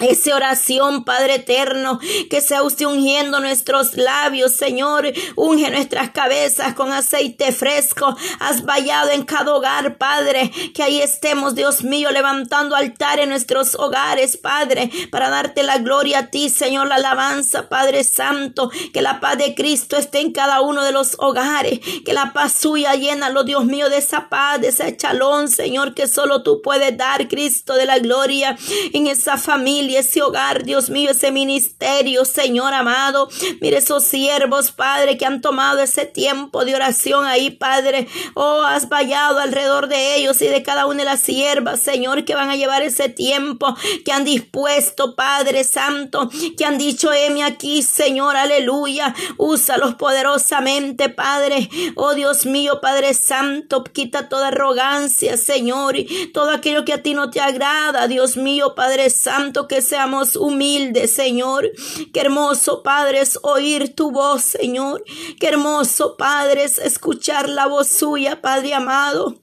esa 0.00 0.34
oración, 0.34 1.04
Padre 1.04 1.36
eterno, 1.36 1.98
que 2.28 2.40
sea 2.40 2.62
usted 2.62 2.86
ungiendo 2.86 3.40
nuestros 3.40 3.96
labios, 3.96 4.54
Señor. 4.54 5.12
Unge 5.36 5.70
nuestras 5.70 6.10
cabezas 6.10 6.74
con 6.74 6.92
aceite 6.92 7.52
fresco. 7.52 8.16
Has 8.38 8.64
vallado 8.64 9.10
en 9.10 9.24
cada 9.24 9.54
hogar, 9.54 9.98
Padre. 9.98 10.50
Que 10.74 10.82
ahí 10.82 11.00
estemos, 11.00 11.54
Dios 11.54 11.82
mío, 11.82 12.10
levantando 12.10 12.76
altar 12.76 13.18
en 13.18 13.28
nuestros 13.28 13.74
hogares, 13.74 14.36
Padre, 14.36 14.90
para 15.10 15.28
darte 15.28 15.62
la 15.62 15.78
gloria 15.78 16.20
a 16.20 16.26
ti, 16.30 16.48
Señor, 16.48 16.86
la 16.88 16.96
alabanza, 16.96 17.68
Padre 17.68 18.04
Santo. 18.04 18.70
Que 18.92 19.02
la 19.02 19.20
paz 19.20 19.38
de 19.38 19.54
Cristo 19.54 19.96
esté 19.96 20.20
en 20.20 20.32
cada 20.32 20.60
uno 20.60 20.84
de 20.84 20.92
los 20.92 21.16
hogares. 21.18 21.80
Que 22.04 22.12
la 22.12 22.32
paz 22.32 22.52
suya 22.52 22.94
llena, 22.94 23.30
Dios 23.44 23.64
mío, 23.64 23.88
de 23.88 23.98
esa 23.98 24.28
paz, 24.28 24.60
de 24.60 24.68
ese 24.68 24.96
chalón, 24.96 25.48
Señor, 25.48 25.94
que 25.94 26.06
solo 26.06 26.42
tú 26.42 26.60
puedes 26.62 26.96
dar, 26.96 27.28
Cristo, 27.28 27.74
de 27.74 27.86
la 27.86 27.98
gloria 27.98 28.56
en 28.92 29.06
esa 29.06 29.36
familia 29.36 29.89
ese 29.96 30.22
hogar, 30.22 30.64
Dios 30.64 30.90
mío, 30.90 31.10
ese 31.10 31.30
ministerio, 31.30 32.24
Señor 32.24 32.74
amado. 32.74 33.28
Mire 33.60 33.78
esos 33.78 34.04
siervos, 34.04 34.72
Padre, 34.72 35.16
que 35.16 35.26
han 35.26 35.40
tomado 35.40 35.80
ese 35.80 36.06
tiempo 36.06 36.64
de 36.64 36.74
oración 36.74 37.24
ahí, 37.24 37.50
Padre. 37.50 38.08
Oh, 38.34 38.62
has 38.62 38.88
vallado 38.88 39.38
alrededor 39.38 39.88
de 39.88 40.16
ellos 40.16 40.40
y 40.42 40.46
de 40.46 40.62
cada 40.62 40.86
una 40.86 40.98
de 40.98 41.04
las 41.04 41.20
siervas, 41.20 41.80
Señor, 41.80 42.24
que 42.24 42.34
van 42.34 42.50
a 42.50 42.56
llevar 42.56 42.82
ese 42.82 43.08
tiempo, 43.08 43.76
que 44.04 44.12
han 44.12 44.24
dispuesto, 44.24 45.14
Padre 45.14 45.64
Santo, 45.64 46.30
que 46.56 46.64
han 46.64 46.78
dicho, 46.78 47.12
heme 47.12 47.42
aquí, 47.42 47.82
Señor, 47.82 48.36
aleluya. 48.36 49.14
Úsalos 49.36 49.94
poderosamente, 49.94 51.08
Padre. 51.08 51.68
Oh, 51.96 52.14
Dios 52.14 52.46
mío, 52.46 52.80
Padre 52.80 53.14
Santo, 53.14 53.84
quita 53.84 54.28
toda 54.28 54.48
arrogancia, 54.48 55.36
Señor, 55.36 55.96
y 55.96 56.30
todo 56.32 56.50
aquello 56.50 56.84
que 56.84 56.92
a 56.92 57.02
ti 57.02 57.14
no 57.14 57.30
te 57.30 57.40
agrada, 57.40 58.08
Dios 58.08 58.36
mío, 58.36 58.74
Padre 58.74 59.10
Santo, 59.10 59.68
que 59.68 59.79
seamos 59.80 60.36
humildes, 60.36 61.12
Señor. 61.12 61.70
Qué 62.12 62.20
hermoso, 62.20 62.82
Padre, 62.82 63.20
es 63.20 63.38
oír 63.42 63.94
tu 63.94 64.10
voz, 64.10 64.42
Señor. 64.42 65.04
Qué 65.38 65.48
hermoso, 65.48 66.16
Padre, 66.16 66.64
es 66.64 66.78
escuchar 66.78 67.48
la 67.48 67.66
voz 67.66 67.88
suya, 67.88 68.40
Padre 68.40 68.74
amado. 68.74 69.40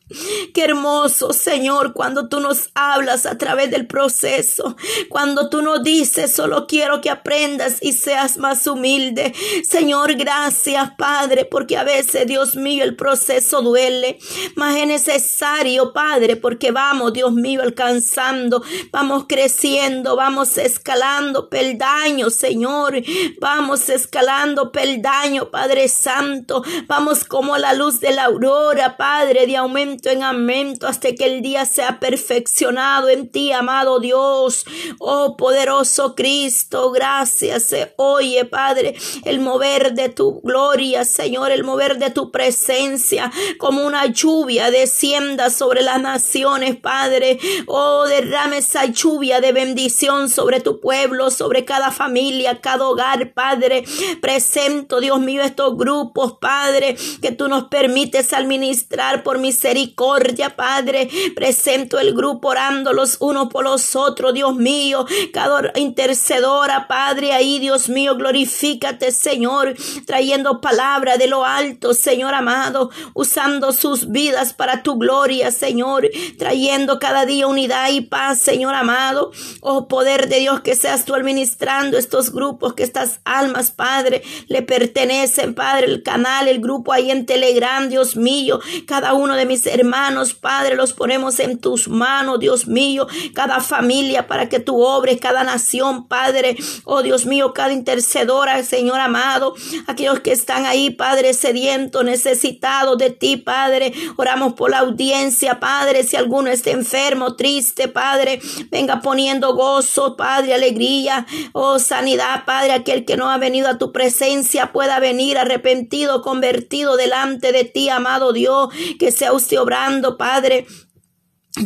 Qué 0.54 0.64
hermoso, 0.64 1.34
Señor, 1.34 1.94
cuando 1.94 2.30
tú 2.30 2.40
nos 2.40 2.70
hablas 2.76 3.26
a 3.26 3.38
través 3.38 3.70
del 3.72 3.88
proceso, 3.88 4.78
cuando 5.10 5.50
tú 5.50 5.62
nos 5.62 5.84
dices, 5.84 6.34
solo 6.34 6.66
quiero 6.66 7.02
que 7.02 7.10
aprendas 7.10 7.80
y 7.82 7.92
seas 7.92 8.38
más 8.38 8.66
humilde. 8.68 9.34
Señor, 9.68 10.16
gracias, 10.16 10.92
Padre, 10.98 11.44
porque 11.44 11.76
a 11.76 11.84
veces, 11.84 12.26
Dios 12.26 12.56
mío, 12.56 12.86
el 12.86 12.96
proceso 12.96 13.62
duele, 13.62 14.18
mas 14.56 14.78
es 14.78 14.88
necesario, 14.88 15.92
Padre, 15.92 16.38
porque 16.38 16.72
vamos, 16.72 17.12
Dios 17.12 17.34
mío, 17.34 17.62
alcanzando, 17.62 18.64
vamos 18.92 19.26
creciendo, 19.28 20.16
vamos 20.16 20.27
escalando 20.58 21.50
peldaños, 21.50 22.36
Señor, 22.36 23.02
vamos 23.40 23.88
escalando 23.90 24.72
peldaño, 24.72 25.50
Padre 25.50 25.88
Santo, 25.88 26.64
vamos 26.86 27.24
como 27.24 27.58
la 27.58 27.74
luz 27.74 28.02
de 28.02 28.12
la 28.12 28.26
aurora, 28.26 28.98
Padre, 28.98 29.48
de 29.48 29.56
aumento 29.56 30.10
en 30.10 30.24
aumento 30.24 30.86
hasta 30.86 31.14
que 31.16 31.26
el 31.26 31.42
día 31.42 31.66
sea 31.66 32.00
perfeccionado 32.00 33.08
en 33.10 33.30
ti, 33.30 33.52
amado 33.54 34.00
Dios. 34.00 34.66
Oh 35.00 35.38
poderoso 35.38 36.14
Cristo, 36.14 36.92
gracias. 36.92 37.64
Se 37.64 37.94
oye, 37.98 38.44
Padre, 38.46 38.96
el 39.24 39.40
mover 39.40 39.94
de 39.94 40.10
tu 40.10 40.42
gloria, 40.42 41.06
Señor, 41.06 41.52
el 41.52 41.64
mover 41.64 41.98
de 41.98 42.10
tu 42.10 42.32
presencia, 42.32 43.32
como 43.58 43.86
una 43.86 44.08
lluvia 44.08 44.72
descienda 44.72 45.50
sobre 45.50 45.82
las 45.82 46.02
naciones, 46.02 46.76
Padre. 46.76 47.40
Oh, 47.68 48.06
derrame 48.06 48.58
esa 48.58 48.86
lluvia 48.86 49.40
de 49.40 49.54
bendición 49.54 50.07
sobre 50.30 50.62
tu 50.62 50.80
pueblo, 50.80 51.30
sobre 51.30 51.66
cada 51.66 51.92
familia, 51.92 52.62
cada 52.62 52.88
hogar, 52.88 53.34
Padre. 53.34 53.84
Presento, 54.22 55.02
Dios 55.02 55.20
mío, 55.20 55.42
estos 55.42 55.78
grupos, 55.78 56.38
Padre, 56.40 56.96
que 57.22 57.32
tú 57.32 57.50
nos 57.50 57.66
permites 57.66 58.32
administrar 58.34 59.24
por 59.24 59.38
misericordia 59.40 60.56
Padre. 60.56 61.10
Presento 61.36 62.00
el 62.00 62.14
grupo 62.14 62.50
orando 62.50 62.94
los 62.94 63.18
unos 63.20 63.50
por 63.50 63.66
los 63.66 63.96
otros, 63.96 64.34
Dios 64.34 64.56
mío. 64.56 65.06
Cada 65.34 65.72
intercedora, 65.76 66.88
Padre, 66.88 67.34
ahí, 67.34 67.60
Dios 67.60 67.90
mío, 67.90 68.16
glorifícate, 68.16 69.12
Señor, 69.12 69.76
trayendo 70.06 70.62
palabra 70.62 71.18
de 71.18 71.28
lo 71.28 71.44
alto, 71.44 71.94
Señor 71.94 72.34
amado, 72.34 72.92
usando 73.14 73.74
sus 73.74 74.10
vidas 74.10 74.54
para 74.54 74.84
tu 74.84 74.98
gloria, 74.98 75.52
Señor, 75.52 76.10
trayendo 76.38 77.00
cada 77.00 77.26
día 77.26 77.48
unidad 77.48 77.90
y 77.90 78.02
paz, 78.02 78.40
Señor 78.40 78.74
amado. 78.74 79.32
Oh, 79.62 79.88
poder 79.98 80.30
de 80.30 80.42
Dios, 80.42 80.62
que 80.62 80.76
seas 80.76 81.06
tú 81.06 81.16
administrando 81.16 81.98
estos 81.98 82.32
grupos, 82.32 82.76
que 82.76 82.84
estas 82.84 83.20
almas, 83.26 83.72
Padre, 83.72 84.22
le 84.48 84.62
pertenecen, 84.62 85.56
Padre, 85.56 85.88
el 85.88 86.04
canal, 86.04 86.48
el 86.48 86.62
grupo 86.62 86.94
ahí 86.94 87.10
en 87.10 87.26
Telegram, 87.26 87.90
Dios 87.90 88.16
mío, 88.16 88.60
cada 88.86 89.16
uno 89.16 89.34
de 89.34 89.48
mis 89.48 89.66
hermanos, 89.66 90.36
Padre, 90.36 90.76
los 90.76 90.94
ponemos 90.94 91.40
en 91.40 91.58
tus 91.58 91.88
manos, 91.88 92.40
Dios 92.40 92.68
mío, 92.68 93.08
cada 93.34 93.60
familia 93.60 94.28
para 94.28 94.50
que 94.50 94.60
tú 94.60 94.84
obres, 94.84 95.20
cada 95.20 95.44
nación, 95.44 96.08
Padre, 96.08 96.58
oh 96.84 97.02
Dios 97.02 97.26
mío, 97.26 97.52
cada 97.56 97.74
intercedora, 97.74 98.62
Señor 98.62 99.00
amado, 99.00 99.56
aquellos 99.88 100.20
que 100.20 100.32
están 100.32 100.68
ahí, 100.68 100.92
Padre, 100.92 101.34
sediento, 101.34 102.04
necesitado 102.04 102.98
de 102.98 103.10
ti, 103.10 103.38
Padre, 103.38 103.94
oramos 104.16 104.54
por 104.54 104.70
la 104.70 104.78
audiencia, 104.78 105.60
Padre, 105.60 106.04
si 106.04 106.16
alguno 106.16 106.52
está 106.52 106.70
enfermo, 106.70 107.36
triste, 107.36 107.88
Padre, 107.88 108.40
venga 108.70 109.02
poniendo 109.02 109.56
gozo, 109.56 109.87
Padre, 110.16 110.54
alegría, 110.54 111.26
oh 111.54 111.80
sanidad, 111.80 112.46
Padre, 112.46 112.74
aquel 112.74 113.06
que 113.06 113.18
no 113.18 113.30
ha 113.30 113.38
venido 113.38 113.68
a 113.68 113.78
tu 113.78 113.92
presencia 113.92 114.72
pueda 114.72 115.00
venir 115.00 115.38
arrepentido, 115.38 116.22
convertido 116.22 116.98
delante 116.98 117.52
de 117.52 117.64
ti, 117.64 117.90
amado 117.90 118.34
Dios, 118.34 118.70
que 119.00 119.12
sea 119.12 119.34
usted 119.34 119.60
obrando, 119.60 120.18
Padre, 120.18 120.66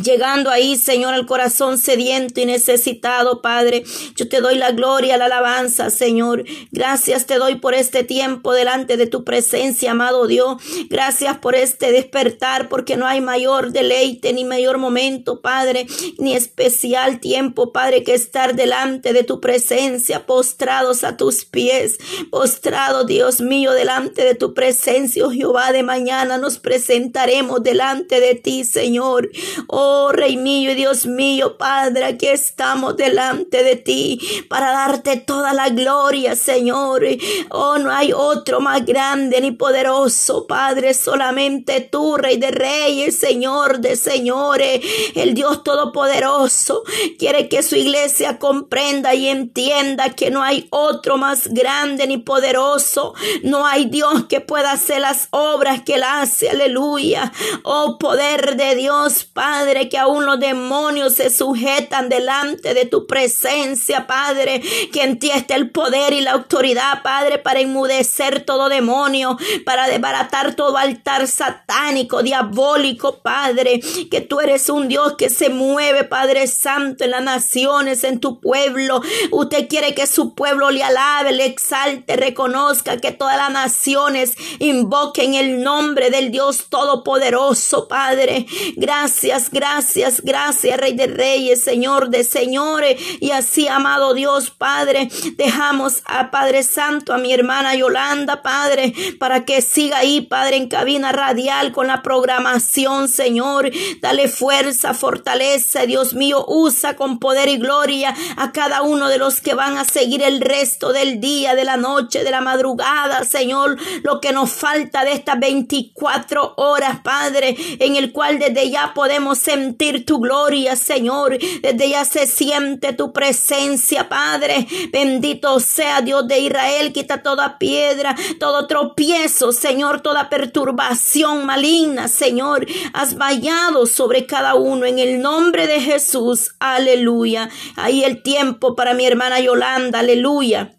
Llegando 0.00 0.50
ahí, 0.50 0.76
Señor, 0.76 1.12
al 1.12 1.26
corazón 1.26 1.76
sediento 1.76 2.40
y 2.40 2.46
necesitado, 2.46 3.42
Padre. 3.42 3.84
Yo 4.16 4.28
te 4.28 4.40
doy 4.40 4.56
la 4.56 4.72
gloria, 4.72 5.18
la 5.18 5.26
alabanza, 5.26 5.90
Señor. 5.90 6.44
Gracias 6.70 7.26
te 7.26 7.36
doy 7.36 7.56
por 7.56 7.74
este 7.74 8.02
tiempo 8.02 8.54
delante 8.54 8.96
de 8.96 9.06
tu 9.06 9.24
presencia, 9.24 9.90
amado 9.90 10.26
Dios. 10.26 10.62
Gracias 10.88 11.38
por 11.38 11.54
este 11.54 11.92
despertar, 11.92 12.68
porque 12.68 12.96
no 12.96 13.06
hay 13.06 13.20
mayor 13.20 13.72
deleite 13.72 14.32
ni 14.32 14.44
mayor 14.44 14.78
momento, 14.78 15.42
Padre, 15.42 15.86
ni 16.18 16.34
especial 16.34 17.20
tiempo, 17.20 17.72
Padre, 17.72 18.02
que 18.02 18.14
estar 18.14 18.54
delante 18.54 19.12
de 19.12 19.24
tu 19.24 19.40
presencia, 19.40 20.24
postrados 20.24 21.04
a 21.04 21.16
tus 21.16 21.44
pies, 21.44 21.98
postrado, 22.30 23.04
Dios 23.04 23.40
mío, 23.40 23.72
delante 23.72 24.24
de 24.24 24.34
tu 24.34 24.54
presencia, 24.54 25.26
oh 25.26 25.30
Jehová, 25.30 25.72
de 25.72 25.82
mañana 25.82 26.38
nos 26.38 26.58
presentaremos 26.58 27.62
delante 27.62 28.20
de 28.20 28.34
ti, 28.34 28.64
Señor. 28.64 29.30
Oh, 29.66 29.81
Oh, 29.84 30.12
Rey 30.12 30.36
mío 30.36 30.70
y 30.70 30.74
Dios 30.76 31.06
mío, 31.06 31.58
Padre, 31.58 32.04
aquí 32.04 32.28
estamos 32.28 32.96
delante 32.96 33.64
de 33.64 33.74
ti 33.74 34.20
para 34.48 34.70
darte 34.70 35.16
toda 35.16 35.52
la 35.54 35.70
gloria, 35.70 36.36
Señor. 36.36 37.02
Oh, 37.50 37.78
no 37.78 37.90
hay 37.90 38.12
otro 38.12 38.60
más 38.60 38.86
grande 38.86 39.40
ni 39.40 39.50
poderoso, 39.50 40.46
Padre, 40.46 40.94
solamente 40.94 41.80
tú, 41.80 42.16
Rey 42.16 42.36
de 42.36 42.52
Reyes, 42.52 43.18
Señor 43.18 43.80
de 43.80 43.96
Señores, 43.96 44.80
el 45.16 45.34
Dios 45.34 45.64
Todopoderoso. 45.64 46.84
Quiere 47.18 47.48
que 47.48 47.64
su 47.64 47.74
iglesia 47.74 48.38
comprenda 48.38 49.16
y 49.16 49.26
entienda 49.28 50.10
que 50.10 50.30
no 50.30 50.44
hay 50.44 50.68
otro 50.70 51.16
más 51.16 51.48
grande 51.48 52.06
ni 52.06 52.18
poderoso. 52.18 53.14
No 53.42 53.66
hay 53.66 53.86
Dios 53.86 54.26
que 54.28 54.40
pueda 54.40 54.70
hacer 54.70 55.00
las 55.00 55.26
obras 55.30 55.82
que 55.82 55.94
él 55.96 56.04
hace. 56.04 56.50
Aleluya. 56.50 57.32
Oh, 57.64 57.98
poder 57.98 58.56
de 58.56 58.76
Dios, 58.76 59.24
Padre, 59.24 59.61
que 59.88 59.98
aún 59.98 60.26
los 60.26 60.40
demonios 60.40 61.14
se 61.14 61.30
sujetan 61.30 62.08
delante 62.08 62.74
de 62.74 62.84
tu 62.84 63.06
presencia, 63.06 64.06
Padre, 64.06 64.60
que 64.92 65.02
en 65.02 65.18
ti 65.18 65.30
está 65.30 65.54
el 65.54 65.70
poder 65.70 66.12
y 66.12 66.20
la 66.20 66.32
autoridad, 66.32 67.02
Padre, 67.02 67.38
para 67.38 67.60
enmudecer 67.60 68.44
todo 68.44 68.68
demonio, 68.68 69.38
para 69.64 69.86
desbaratar 69.86 70.54
todo 70.54 70.76
altar 70.76 71.28
satánico, 71.28 72.22
diabólico, 72.22 73.20
Padre, 73.22 73.80
que 74.10 74.20
tú 74.20 74.40
eres 74.40 74.68
un 74.68 74.88
Dios 74.88 75.14
que 75.16 75.30
se 75.30 75.48
mueve, 75.48 76.04
Padre 76.04 76.46
Santo, 76.48 77.04
en 77.04 77.12
las 77.12 77.22
naciones, 77.22 78.04
en 78.04 78.18
tu 78.18 78.40
pueblo. 78.40 79.00
Usted 79.30 79.68
quiere 79.68 79.94
que 79.94 80.06
su 80.06 80.34
pueblo 80.34 80.70
le 80.70 80.82
alabe, 80.82 81.32
le 81.32 81.46
exalte, 81.46 82.16
reconozca 82.16 82.96
que 82.98 83.12
todas 83.12 83.36
las 83.36 83.50
naciones 83.50 84.34
invoquen 84.58 85.34
el 85.34 85.62
nombre 85.62 86.10
del 86.10 86.30
Dios 86.30 86.66
Todopoderoso, 86.68 87.86
Padre. 87.86 88.46
Gracias, 88.76 89.51
gracias, 89.52 90.22
gracias, 90.22 90.78
Rey 90.78 90.94
de 90.94 91.06
Reyes, 91.06 91.62
Señor 91.62 92.08
de 92.08 92.24
Señores. 92.24 93.00
Y 93.20 93.30
así, 93.30 93.68
amado 93.68 94.14
Dios, 94.14 94.50
Padre, 94.50 95.08
dejamos 95.36 96.02
a 96.06 96.30
Padre 96.30 96.62
Santo, 96.62 97.12
a 97.12 97.18
mi 97.18 97.32
hermana 97.32 97.74
Yolanda, 97.74 98.42
Padre, 98.42 98.92
para 99.18 99.44
que 99.44 99.62
siga 99.62 99.98
ahí, 99.98 100.22
Padre, 100.22 100.56
en 100.56 100.68
cabina 100.68 101.12
radial 101.12 101.72
con 101.72 101.86
la 101.86 102.02
programación, 102.02 103.08
Señor. 103.08 103.70
Dale 104.00 104.28
fuerza, 104.28 104.94
fortaleza, 104.94 105.86
Dios 105.86 106.14
mío, 106.14 106.44
usa 106.48 106.96
con 106.96 107.18
poder 107.18 107.48
y 107.48 107.58
gloria 107.58 108.14
a 108.36 108.52
cada 108.52 108.82
uno 108.82 109.08
de 109.08 109.18
los 109.18 109.40
que 109.40 109.54
van 109.54 109.76
a 109.76 109.84
seguir 109.84 110.22
el 110.22 110.40
resto 110.40 110.92
del 110.92 111.20
día, 111.20 111.54
de 111.54 111.64
la 111.64 111.76
noche, 111.76 112.24
de 112.24 112.30
la 112.30 112.40
madrugada, 112.40 113.24
Señor, 113.24 113.76
lo 114.02 114.20
que 114.20 114.32
nos 114.32 114.50
falta 114.50 115.04
de 115.04 115.12
estas 115.12 115.38
24 115.38 116.54
horas, 116.56 117.00
Padre, 117.02 117.56
en 117.78 117.96
el 117.96 118.12
cual 118.12 118.38
desde 118.38 118.70
ya 118.70 118.94
podemos 118.94 119.41
sentir 119.42 120.06
tu 120.06 120.20
gloria, 120.20 120.76
Señor, 120.76 121.36
desde 121.62 121.88
ya 121.88 122.04
se 122.04 122.26
siente 122.26 122.92
tu 122.92 123.12
presencia, 123.12 124.08
Padre, 124.08 124.66
bendito 124.92 125.58
sea 125.60 126.00
Dios 126.00 126.26
de 126.28 126.38
Israel, 126.38 126.92
quita 126.92 127.22
toda 127.22 127.58
piedra, 127.58 128.14
todo 128.38 128.66
tropiezo, 128.66 129.52
Señor, 129.52 130.00
toda 130.00 130.30
perturbación 130.30 131.44
maligna, 131.44 132.08
Señor, 132.08 132.66
has 132.92 133.16
vallado 133.16 133.86
sobre 133.86 134.26
cada 134.26 134.54
uno 134.54 134.86
en 134.86 134.98
el 134.98 135.20
nombre 135.20 135.66
de 135.66 135.80
Jesús, 135.80 136.54
aleluya, 136.60 137.50
ahí 137.76 138.04
el 138.04 138.22
tiempo 138.22 138.76
para 138.76 138.94
mi 138.94 139.06
hermana 139.06 139.40
Yolanda, 139.40 140.00
aleluya. 140.00 140.76